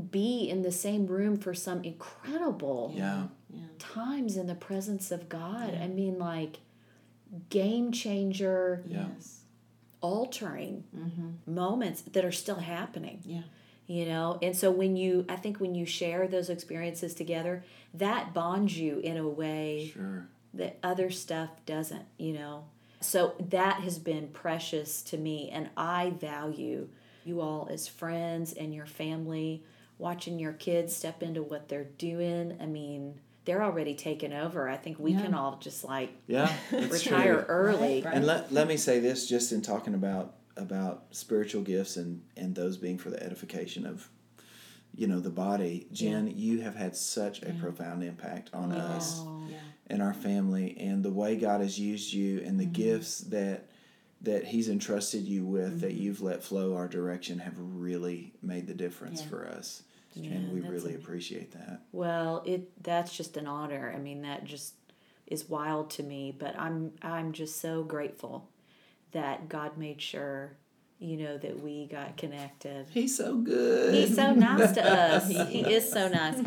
be 0.09 0.49
in 0.49 0.63
the 0.63 0.71
same 0.71 1.05
room 1.05 1.37
for 1.37 1.53
some 1.53 1.83
incredible 1.83 2.93
Yeah. 2.95 3.27
Yeah. 3.53 3.61
times 3.79 4.35
in 4.37 4.47
the 4.47 4.55
presence 4.55 5.11
of 5.11 5.29
God. 5.29 5.73
I 5.81 5.87
mean, 5.87 6.17
like 6.19 6.59
game 7.49 7.91
changer, 7.91 8.83
Yes. 8.87 9.41
altering 10.01 10.83
Mm-hmm. 10.95 11.53
moments 11.53 12.01
that 12.01 12.25
are 12.25 12.31
still 12.31 12.57
happening. 12.57 13.21
Yeah. 13.25 13.41
You 13.87 14.05
know, 14.05 14.39
and 14.41 14.55
so 14.55 14.71
when 14.71 14.95
you, 14.95 15.25
I 15.27 15.35
think 15.35 15.59
when 15.59 15.75
you 15.75 15.85
share 15.85 16.27
those 16.27 16.49
experiences 16.49 17.13
together, 17.13 17.63
that 17.93 18.33
bonds 18.33 18.77
you 18.77 18.99
in 18.99 19.17
a 19.17 19.27
way 19.27 19.91
Sure. 19.93 20.27
that 20.53 20.77
other 20.81 21.09
stuff 21.09 21.49
doesn't, 21.65 22.05
you 22.17 22.33
know. 22.33 22.65
So 23.01 23.33
that 23.49 23.81
has 23.81 23.99
been 23.99 24.29
precious 24.29 25.01
to 25.03 25.17
me, 25.17 25.49
and 25.51 25.69
I 25.75 26.11
value 26.11 26.87
you 27.25 27.41
all 27.41 27.67
as 27.69 27.87
friends 27.89 28.53
and 28.53 28.73
your 28.73 28.85
family, 28.85 29.63
watching 29.97 30.39
your 30.39 30.53
kids 30.53 30.95
step 30.95 31.21
into 31.21 31.43
what 31.43 31.67
they're 31.67 31.83
doing. 31.97 32.57
I 32.61 32.65
mean, 32.65 33.19
they're 33.45 33.63
already 33.63 33.93
taken 33.95 34.31
over. 34.33 34.69
I 34.69 34.77
think 34.77 34.99
we 34.99 35.11
Yeah. 35.13 35.21
can 35.21 35.33
all 35.33 35.57
just 35.59 35.83
like 35.83 36.11
Yeah. 36.27 36.51
Retire 36.71 37.35
true. 37.35 37.45
early. 37.47 37.95
Right, 37.95 38.05
right. 38.05 38.13
And 38.15 38.25
let, 38.25 38.51
let 38.53 38.67
me 38.67 38.77
say 38.77 38.99
this 38.99 39.27
just 39.27 39.51
in 39.51 39.61
talking 39.61 39.93
about 39.93 40.35
about 40.55 41.05
spiritual 41.11 41.61
gifts 41.63 41.97
and 41.97 42.21
and 42.37 42.53
those 42.55 42.77
being 42.77 42.97
for 42.97 43.09
the 43.09 43.21
edification 43.23 43.85
of 43.87 44.07
you 44.95 45.07
know 45.07 45.19
the 45.19 45.29
body 45.31 45.87
jen 45.91 46.31
you 46.37 46.61
have 46.61 46.75
had 46.75 46.95
such 46.95 47.41
a 47.41 47.51
profound 47.53 48.03
impact 48.03 48.51
on 48.53 48.71
us 48.71 49.19
Oh, 49.21 49.47
Yeah. 49.49 49.57
and 49.87 49.99
our 50.03 50.13
family 50.13 50.77
and 50.79 51.01
the 51.03 51.09
way 51.11 51.37
god 51.37 51.61
has 51.61 51.79
used 51.79 52.13
you 52.13 52.39
and 52.45 52.59
the 52.59 52.65
mm-hmm. 52.65 52.73
gifts 52.73 53.21
that 53.21 53.67
that 54.21 54.45
he's 54.45 54.69
entrusted 54.69 55.23
you 55.23 55.43
with 55.43 55.81
that 55.81 55.89
mm-hmm. 55.93 56.03
you've 56.03 56.21
let 56.21 56.43
flow 56.43 56.75
our 56.75 56.87
direction 56.87 57.39
have 57.39 57.55
really 57.57 58.33
made 58.43 58.67
the 58.67 58.75
difference 58.75 59.21
Yeah. 59.21 59.27
for 59.29 59.47
us 59.47 59.81
Yeah, 60.15 60.31
and 60.31 60.53
we 60.53 60.59
that's 60.61 60.71
really 60.71 60.95
appreciate 60.95 61.51
that 61.53 61.81
Well, 61.91 62.43
it 62.45 62.83
that's 62.83 63.15
just 63.15 63.37
an 63.37 63.47
honor. 63.47 63.91
I 63.95 63.99
mean, 63.99 64.21
that 64.23 64.43
just 64.45 64.75
is 65.27 65.47
wild 65.49 65.89
to 65.91 66.03
me, 66.03 66.35
but 66.37 66.57
I'm 66.59 66.91
I'm 67.01 67.31
just 67.31 67.59
so 67.61 67.83
grateful 67.83 68.49
that 69.11 69.47
God 69.49 69.77
made 69.77 70.01
sure, 70.01 70.57
you 70.99 71.17
know, 71.17 71.37
that 71.37 71.61
we 71.61 71.85
got 71.87 72.17
connected. 72.17 72.87
he's 72.91 73.15
so 73.15 73.37
good 73.37 73.93
He's 73.93 74.15
so 74.15 74.33
nice 74.33 74.71
to 74.73 74.83
us. 74.83 75.27
He 75.49 75.61
is 75.61 75.89
so 75.91 76.07
nice. 76.07 76.41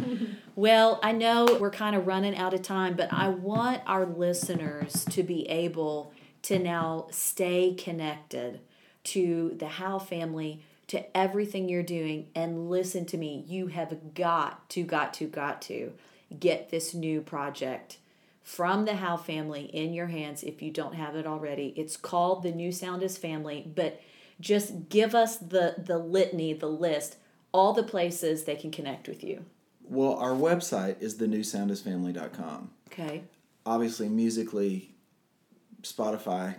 Well, 0.54 0.98
I 1.02 1.12
know 1.12 1.58
we're 1.60 1.70
kind 1.70 1.94
of 1.96 2.06
running 2.06 2.36
out 2.36 2.54
of 2.54 2.62
time, 2.62 2.94
but 2.96 3.12
I 3.12 3.28
want 3.28 3.82
our 3.86 4.04
listeners 4.06 5.04
to 5.10 5.22
be 5.22 5.48
able 5.48 6.12
to 6.42 6.58
now 6.58 7.06
stay 7.10 7.74
connected 7.74 8.60
to 9.04 9.54
the 9.58 9.68
Howe 9.68 9.98
family, 9.98 10.64
to 10.88 11.16
everything 11.16 11.68
you're 11.68 11.82
doing, 11.82 12.28
and 12.34 12.70
listen 12.70 13.04
to 13.06 13.16
me. 13.16 13.44
You 13.48 13.66
have 13.68 14.14
got 14.14 14.68
to, 14.70 14.82
got 14.84 15.12
to, 15.14 15.26
got 15.26 15.60
to 15.62 15.92
get 16.38 16.70
this 16.70 16.94
new 16.94 17.20
project 17.20 17.98
from 18.42 18.84
the 18.84 18.94
Howe 18.96 19.16
family 19.16 19.62
in 19.64 19.92
your 19.92 20.06
hands 20.06 20.42
if 20.44 20.62
you 20.62 20.70
don't 20.70 20.94
have 20.94 21.16
it 21.16 21.26
already. 21.26 21.74
It's 21.76 21.96
called 21.96 22.42
the 22.44 22.52
New 22.52 22.70
Soundest 22.70 23.18
Family, 23.20 23.68
but 23.74 24.00
just 24.40 24.88
give 24.88 25.14
us 25.14 25.36
the 25.38 25.74
the 25.78 25.98
litany, 25.98 26.52
the 26.52 26.68
list, 26.68 27.16
all 27.52 27.72
the 27.72 27.82
places 27.82 28.44
they 28.44 28.54
can 28.56 28.70
connect 28.70 29.08
with 29.08 29.24
you. 29.24 29.44
well 29.82 30.14
our 30.16 30.32
website 30.32 31.00
is 31.00 31.16
thenewsoundestfamily.com 31.18 32.70
Okay. 32.88 33.22
obviously 33.64 34.08
musically 34.08 34.94
spotify 35.82 36.56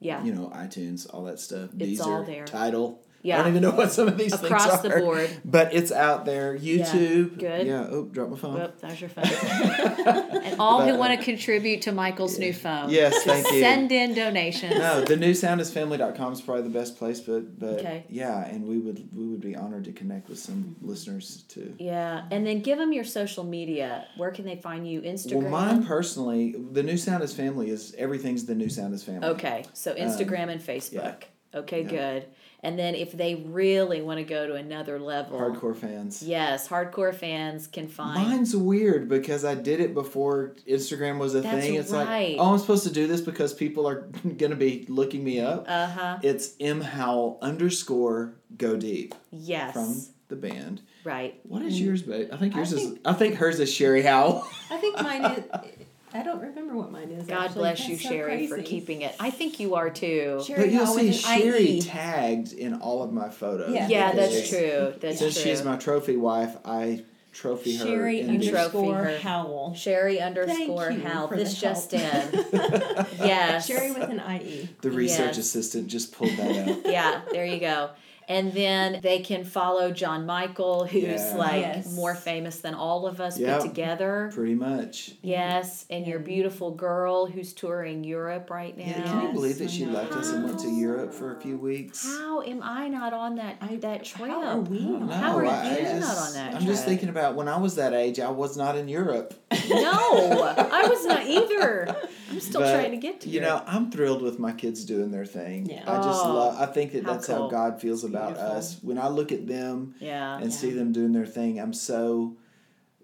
Yeah. 0.00 0.22
you 0.24 0.34
know 0.34 0.50
itunes 0.54 1.06
all 1.12 1.24
that 1.24 1.38
stuff 1.38 1.70
It's 1.78 2.00
Deezer, 2.00 2.06
all 2.06 2.24
there. 2.24 2.44
title 2.44 3.02
Yeah. 3.22 3.38
i 3.38 3.42
don't 3.42 3.48
even 3.52 3.62
know 3.62 3.70
what 3.70 3.92
some 3.92 4.08
of 4.08 4.18
these 4.18 4.32
Across 4.32 4.42
things 4.50 4.52
are. 4.52 4.66
Across 4.66 4.82
the 4.82 5.00
board. 5.00 5.30
but 5.44 5.72
it's 5.74 5.92
out 5.92 6.24
there 6.24 6.58
youtube 6.58 7.38
good. 7.38 7.66
yeah 7.66 7.86
oh 7.90 8.04
drop 8.04 8.30
my 8.30 8.36
phone 8.36 8.54
Whoop, 8.54 8.80
there's 8.80 9.00
your 9.00 9.10
phone. 9.10 9.24
and 10.44 10.60
all 10.60 10.82
who 10.86 10.96
want 10.96 11.12
to 11.14 11.20
uh, 11.20 11.22
contribute 11.22 11.82
to 11.82 11.92
Michael's 11.92 12.38
new 12.38 12.52
phone. 12.52 12.90
Yes, 12.90 13.22
thank 13.24 13.50
you. 13.52 13.60
Send 13.60 13.92
in 13.92 14.14
donations. 14.14 14.74
no 14.76 15.02
the 15.04 15.16
new 15.16 15.32
soundestfamily.com 15.32 16.32
is 16.32 16.40
probably 16.40 16.62
the 16.64 16.68
best 16.70 16.96
place 16.98 17.20
but 17.20 17.58
but 17.58 17.78
Okay. 17.80 18.04
yeah 18.08 18.44
and 18.46 18.66
we 18.66 18.78
would 18.78 19.08
we 19.16 19.26
would 19.26 19.40
be 19.40 19.54
honored 19.56 19.84
to 19.84 19.92
connect 19.92 20.28
with 20.28 20.38
some 20.38 20.76
listeners 20.82 21.44
too 21.48 21.74
Yeah, 21.78 22.24
and 22.30 22.46
then 22.46 22.60
give 22.60 22.78
them 22.78 22.92
your 22.92 23.04
social 23.04 23.44
media. 23.44 24.06
Where 24.16 24.30
can 24.30 24.44
they 24.44 24.56
find 24.56 24.86
you? 24.88 25.00
Instagram. 25.02 25.42
well 25.42 25.50
mine 25.50 25.86
personally 25.86 26.54
the 26.72 26.82
new 26.82 26.96
soundest 26.96 27.36
family 27.36 27.70
is 27.70 27.94
everything's 27.98 28.44
the 28.46 28.54
new 28.54 28.68
soundest 28.68 29.06
family 29.06 29.28
Okay, 29.28 29.64
so 29.72 29.94
Instagram 29.94 30.44
um, 30.44 30.48
and 30.50 30.60
Facebook. 30.60 31.22
Okay, 31.54 31.82
Yeah. 31.82 31.88
good. 31.88 32.26
And 32.64 32.78
then 32.78 32.94
if 32.94 33.10
they 33.10 33.34
really 33.34 34.00
want 34.02 34.18
to 34.18 34.24
go 34.24 34.46
to 34.46 34.54
another 34.54 35.00
level, 35.00 35.38
hardcore 35.38 35.74
fans 35.74 36.22
yes, 36.22 36.68
hardcore 36.68 37.12
fans 37.12 37.66
can 37.66 37.88
find. 37.88 38.28
Mine's 38.28 38.54
weird 38.54 39.08
because 39.08 39.44
I 39.44 39.56
did 39.56 39.80
it 39.80 39.94
before 39.94 40.54
Instagram 40.68 41.18
was 41.18 41.34
a 41.34 41.40
That's 41.40 41.64
thing. 41.66 41.74
It's 41.74 41.90
right. 41.90 42.36
like, 42.36 42.40
oh, 42.40 42.52
I'm 42.52 42.58
supposed 42.60 42.84
to 42.84 42.92
do 42.92 43.08
this 43.08 43.20
because 43.20 43.52
people 43.52 43.88
are 43.88 44.02
going 44.36 44.50
to 44.50 44.56
be 44.56 44.86
looking 44.88 45.24
me 45.24 45.40
up. 45.40 45.64
Uh 45.66 45.86
huh. 45.88 46.18
It's 46.22 46.54
M 46.60 46.80
Howell 46.80 47.38
underscore 47.42 48.34
go 48.56 48.76
deep 48.76 49.14
Yes. 49.32 49.72
from 49.72 50.00
the 50.28 50.36
band. 50.36 50.82
right. 51.04 51.40
What 51.42 51.62
is 51.62 51.80
yours, 51.80 52.02
babe? 52.02 52.28
I 52.32 52.36
think 52.36 52.54
I 52.54 52.58
yours 52.58 52.72
is. 52.72 52.96
I 53.04 53.12
think 53.12 53.34
hers 53.34 53.58
is 53.60 53.72
Sherry 53.72 54.02
Howell. 54.02 54.46
I 54.70 54.76
think 54.76 55.00
mine 55.02 55.24
is. 55.24 55.44
I 56.14 56.22
don't 56.22 56.40
remember 56.40 56.76
what 56.76 56.90
mine 56.92 57.10
is. 57.10 57.26
God 57.26 57.44
actually. 57.46 57.60
bless 57.60 57.78
That's 57.78 57.88
you, 57.90 57.96
so 57.98 58.08
Sherry, 58.10 58.46
for 58.46 58.60
keeping 58.62 59.02
it. 59.02 59.14
I 59.18 59.30
think 59.30 59.58
you 59.60 59.74
are 59.76 59.88
too. 59.90 60.42
Sherry 60.46 60.60
but 60.64 60.70
you'll 60.72 60.86
see 60.86 61.12
Sherry 61.12 61.64
IE. 61.70 61.80
tagged 61.82 62.52
in 62.52 62.74
all 62.74 63.02
of 63.02 63.12
my 63.12 63.30
photos. 63.30 63.74
Yeah. 63.74 63.88
Yeah, 63.88 64.12
because 64.12 64.30
that's 64.34 64.48
true. 64.50 64.94
That's 65.00 65.18
Since 65.18 65.34
true. 65.34 65.42
she's 65.42 65.64
my 65.64 65.76
trophy 65.76 66.16
wife, 66.16 66.54
I 66.64 67.04
trophy 67.32 67.76
her. 67.78 67.86
Sherry 67.86 68.20
in 68.20 68.28
underscore 68.28 68.94
her. 68.96 69.18
Howell. 69.18 69.74
Sherry 69.74 70.20
underscore 70.20 70.90
you 70.90 71.00
Hal. 71.00 71.28
for 71.28 71.36
This 71.36 71.58
just 71.58 71.90
help. 71.92 72.34
in. 72.34 72.40
Yes. 73.18 73.66
Sherry 73.66 73.90
with 73.92 74.10
an 74.10 74.20
IE. 74.20 74.68
the 74.82 74.90
research 74.90 75.36
Yes. 75.36 75.38
assistant 75.38 75.88
just 75.88 76.12
pulled 76.12 76.30
that 76.36 76.68
out. 76.68 76.90
yeah, 76.92 77.22
there 77.32 77.46
you 77.46 77.58
go. 77.58 77.88
And 78.32 78.50
then 78.54 79.00
they 79.02 79.18
can 79.18 79.44
follow 79.44 79.90
John 79.90 80.24
Michael, 80.24 80.86
who's 80.86 81.02
Yeah. 81.02 81.34
like 81.36 81.60
Yes. 81.60 81.94
more 81.94 82.14
famous 82.14 82.60
than 82.60 82.72
all 82.74 83.06
of 83.06 83.20
us 83.20 83.38
Yep. 83.38 83.60
put 83.60 83.68
together. 83.68 84.30
Pretty 84.34 84.54
much. 84.54 85.12
Yes, 85.20 85.84
and 85.90 86.06
your 86.06 86.18
beautiful 86.18 86.70
girl 86.70 87.26
who's 87.26 87.52
touring 87.52 88.04
Europe 88.04 88.48
right 88.48 88.74
now. 88.76 88.84
Yeah, 88.86 89.02
can 89.02 89.22
you 89.26 89.32
believe 89.34 89.58
that 89.58 89.70
she 89.70 89.84
left 89.84 90.12
us 90.14 90.30
and 90.32 90.44
went 90.44 90.58
to 90.60 90.68
Europe 90.70 91.12
for 91.12 91.36
a 91.36 91.40
few 91.40 91.58
weeks? 91.58 92.06
How 92.06 92.40
am 92.40 92.62
I 92.62 92.88
not 92.88 93.12
on 93.12 93.34
that 93.36 93.56
I- 93.60 93.76
that 93.76 94.04
trip? 94.04 94.30
How 94.30 94.42
are 94.42 94.58
we? 94.60 94.80
No, 94.80 95.06
How 95.08 95.36
are 95.36 95.44
I, 95.44 95.50
I 95.50 95.70
you 95.72 95.76
just, 95.84 96.00
not 96.00 96.26
on 96.28 96.32
that 96.32 96.54
I'm 96.54 96.66
just 96.66 96.86
thinking 96.86 97.10
about 97.10 97.34
when 97.34 97.48
I 97.48 97.58
was 97.58 97.74
that 97.74 97.92
age, 97.92 98.18
I 98.18 98.30
was 98.30 98.56
not 98.56 98.78
in 98.78 98.88
Europe. 98.88 99.34
No, 99.68 100.54
I 100.56 100.86
was 100.88 101.04
not 101.04 101.26
either. 101.26 101.94
I'm 102.32 102.40
still 102.40 102.60
But, 102.62 102.72
trying 102.72 102.90
to 102.92 102.96
get 102.96 103.20
to 103.22 103.28
You 103.28 103.40
know, 103.40 103.62
I'm 103.66 103.90
thrilled 103.90 104.22
with 104.22 104.38
my 104.38 104.52
kids 104.52 104.84
doing 104.84 105.10
their 105.10 105.26
thing. 105.26 105.66
Yeah. 105.66 105.82
I 105.86 105.96
just 106.02 106.24
Oh, 106.24 106.34
love. 106.34 106.60
I 106.60 106.66
think 106.66 106.92
that 106.92 107.04
how 107.04 107.12
that's 107.12 107.26
cool. 107.26 107.36
how 107.36 107.48
God 107.48 107.80
feels 107.80 108.04
about 108.04 108.36
us. 108.36 108.78
When 108.82 108.98
I 108.98 109.08
look 109.08 109.32
at 109.32 109.46
them 109.46 109.94
Yeah. 110.00 110.38
and 110.38 110.52
see 110.52 110.70
them 110.70 110.92
doing 110.92 111.12
their 111.12 111.26
thing, 111.26 111.60
I'm 111.60 111.74
so 111.74 112.36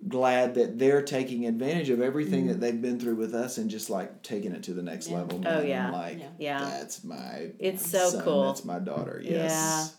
glad 0.06 0.54
that 0.54 0.78
they're 0.78 1.02
taking 1.02 1.46
advantage 1.46 1.90
of 1.90 2.00
everything 2.00 2.46
that 2.46 2.58
mm. 2.58 2.60
they've 2.60 2.80
been 2.80 3.00
through 3.00 3.16
with 3.16 3.34
us 3.34 3.58
and 3.58 3.68
just 3.68 3.90
like 3.90 4.22
taking 4.22 4.52
it 4.52 4.62
to 4.62 4.72
the 4.72 4.82
next 4.82 5.08
Yeah. 5.08 5.16
level. 5.18 5.42
Oh, 5.44 5.60
yeah. 5.60 5.86
I'm 5.86 5.92
like, 5.92 6.18
Yeah. 6.18 6.28
Yeah. 6.38 6.60
that's 6.60 7.04
my. 7.04 7.50
It's 7.58 7.88
so 7.88 8.08
son, 8.10 8.22
cool. 8.22 8.44
That's 8.44 8.64
my 8.64 8.78
daughter. 8.78 9.20
Yes. 9.22 9.96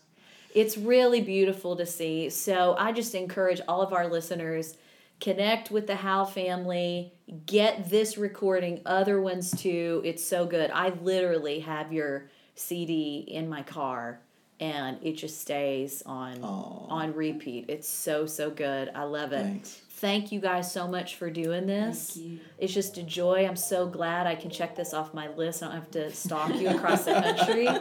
It's 0.54 0.76
really 0.76 1.20
beautiful 1.20 1.76
to 1.76 1.86
see. 1.86 2.30
So 2.30 2.74
I 2.78 2.92
just 2.92 3.14
encourage 3.14 3.60
all 3.68 3.82
of 3.82 3.92
our 3.92 4.08
listeners 4.08 4.76
connect 5.20 5.70
with 5.70 5.86
the 5.86 5.96
Howe 5.96 6.24
family, 6.24 7.12
get 7.46 7.90
this 7.90 8.16
recording, 8.16 8.80
other 8.86 9.20
ones 9.20 9.50
too. 9.50 10.00
It's 10.04 10.24
so 10.24 10.46
good. 10.46 10.70
I 10.70 10.90
literally 11.02 11.60
have 11.60 11.92
your 11.92 12.30
CD 12.54 13.24
in 13.28 13.48
my 13.48 13.62
car 13.62 14.20
and 14.60 14.98
it 15.02 15.12
just 15.12 15.40
stays 15.40 16.02
on 16.04 16.42
Aw. 16.44 16.86
on 16.88 17.14
repeat. 17.14 17.66
It's 17.68 17.88
so 17.88 18.26
so 18.26 18.50
good. 18.50 18.90
I 18.94 19.04
love 19.04 19.32
it. 19.32 19.42
Thanks. 19.42 19.80
Thank 20.00 20.32
you 20.32 20.40
guys 20.40 20.72
so 20.72 20.88
much 20.88 21.16
for 21.16 21.30
doing 21.30 21.66
this. 21.66 22.12
Thank 22.14 22.26
you. 22.26 22.38
It's 22.58 22.72
just 22.72 22.96
a 22.96 23.02
joy. 23.02 23.46
I'm 23.46 23.56
so 23.56 23.86
glad 23.86 24.26
I 24.26 24.34
can 24.34 24.50
check 24.50 24.74
this 24.74 24.94
off 24.94 25.12
my 25.12 25.28
list. 25.28 25.62
I 25.62 25.66
don't 25.66 25.74
have 25.74 25.90
to 25.90 26.10
stalk 26.10 26.54
you 26.54 26.68
across 26.68 27.04
the 27.04 27.14
country. 27.14 27.68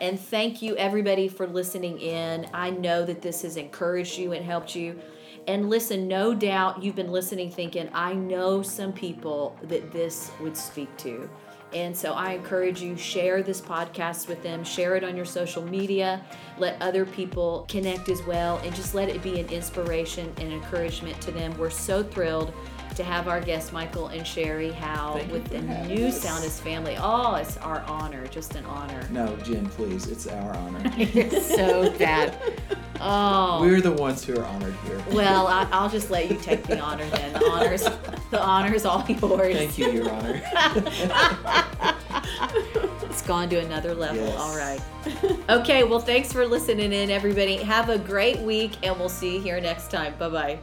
And 0.00 0.18
thank 0.18 0.62
you, 0.62 0.76
everybody, 0.76 1.26
for 1.26 1.44
listening 1.44 1.98
in. 1.98 2.46
I 2.54 2.70
know 2.70 3.04
that 3.04 3.20
this 3.20 3.42
has 3.42 3.56
encouraged 3.56 4.16
you 4.16 4.32
and 4.32 4.44
helped 4.44 4.76
you. 4.76 5.00
And 5.46 5.70
listen, 5.70 6.08
no 6.08 6.34
doubt 6.34 6.82
you've 6.82 6.96
been 6.96 7.12
listening 7.12 7.50
thinking, 7.50 7.88
I 7.94 8.12
know 8.14 8.62
some 8.62 8.92
people 8.92 9.56
that 9.62 9.92
this 9.92 10.30
would 10.40 10.56
speak 10.56 10.94
to. 10.98 11.28
And 11.74 11.94
so 11.94 12.14
I 12.14 12.32
encourage 12.32 12.80
you 12.80 12.96
share 12.96 13.42
this 13.42 13.60
podcast 13.60 14.26
with 14.26 14.42
them, 14.42 14.64
share 14.64 14.96
it 14.96 15.04
on 15.04 15.16
your 15.16 15.26
social 15.26 15.62
media, 15.62 16.24
let 16.56 16.80
other 16.80 17.04
people 17.04 17.66
connect 17.68 18.08
as 18.08 18.22
well, 18.22 18.56
and 18.64 18.74
just 18.74 18.94
let 18.94 19.10
it 19.10 19.22
be 19.22 19.38
an 19.38 19.48
inspiration 19.48 20.32
and 20.38 20.50
encouragement 20.50 21.20
to 21.20 21.30
them. 21.30 21.56
We're 21.58 21.68
so 21.68 22.02
thrilled 22.02 22.54
to 22.98 23.04
have 23.04 23.28
our 23.28 23.40
guests 23.40 23.72
Michael 23.72 24.08
and 24.08 24.26
Sherry 24.26 24.72
Howe 24.72 25.14
Thank 25.14 25.30
with 25.30 25.44
the 25.50 25.60
new 25.60 26.08
us. 26.08 26.20
Soundest 26.20 26.62
family. 26.62 26.96
Oh, 26.98 27.36
it's 27.36 27.56
our 27.58 27.82
honor, 27.82 28.26
just 28.26 28.56
an 28.56 28.64
honor. 28.66 29.00
No, 29.10 29.36
Jen, 29.36 29.66
please. 29.66 30.08
It's 30.08 30.26
our 30.26 30.54
honor. 30.56 30.92
It's 30.98 31.46
so 31.46 31.90
bad. 31.96 32.36
Oh. 33.00 33.60
We're 33.60 33.80
the 33.80 33.92
ones 33.92 34.24
who 34.24 34.36
are 34.36 34.44
honored 34.44 34.74
here. 34.84 35.00
well, 35.12 35.46
I, 35.46 35.68
I'll 35.72 35.88
just 35.88 36.10
let 36.10 36.28
you 36.28 36.36
take 36.38 36.64
the 36.64 36.80
honor 36.80 37.08
then. 37.10 37.34
The 37.34 37.48
honors, 37.48 37.82
the 38.32 38.42
honors 38.42 38.84
all 38.84 39.06
yours. 39.08 39.56
Thank 39.56 39.78
you, 39.78 39.90
Your 39.92 40.10
Honor. 40.10 40.42
It's 43.02 43.22
gone 43.22 43.48
to 43.48 43.58
another 43.58 43.94
level. 43.94 44.16
Yes. 44.16 44.36
All 44.38 44.56
right. 44.56 44.80
Okay. 45.48 45.82
Well, 45.82 45.98
thanks 45.98 46.32
for 46.32 46.46
listening 46.46 46.92
in, 46.92 47.10
everybody. 47.10 47.56
Have 47.56 47.88
a 47.88 47.98
great 47.98 48.38
week, 48.38 48.72
and 48.82 48.96
we'll 48.98 49.08
see 49.08 49.36
you 49.36 49.40
here 49.40 49.60
next 49.60 49.90
time. 49.90 50.14
Bye 50.18 50.28
bye. 50.28 50.58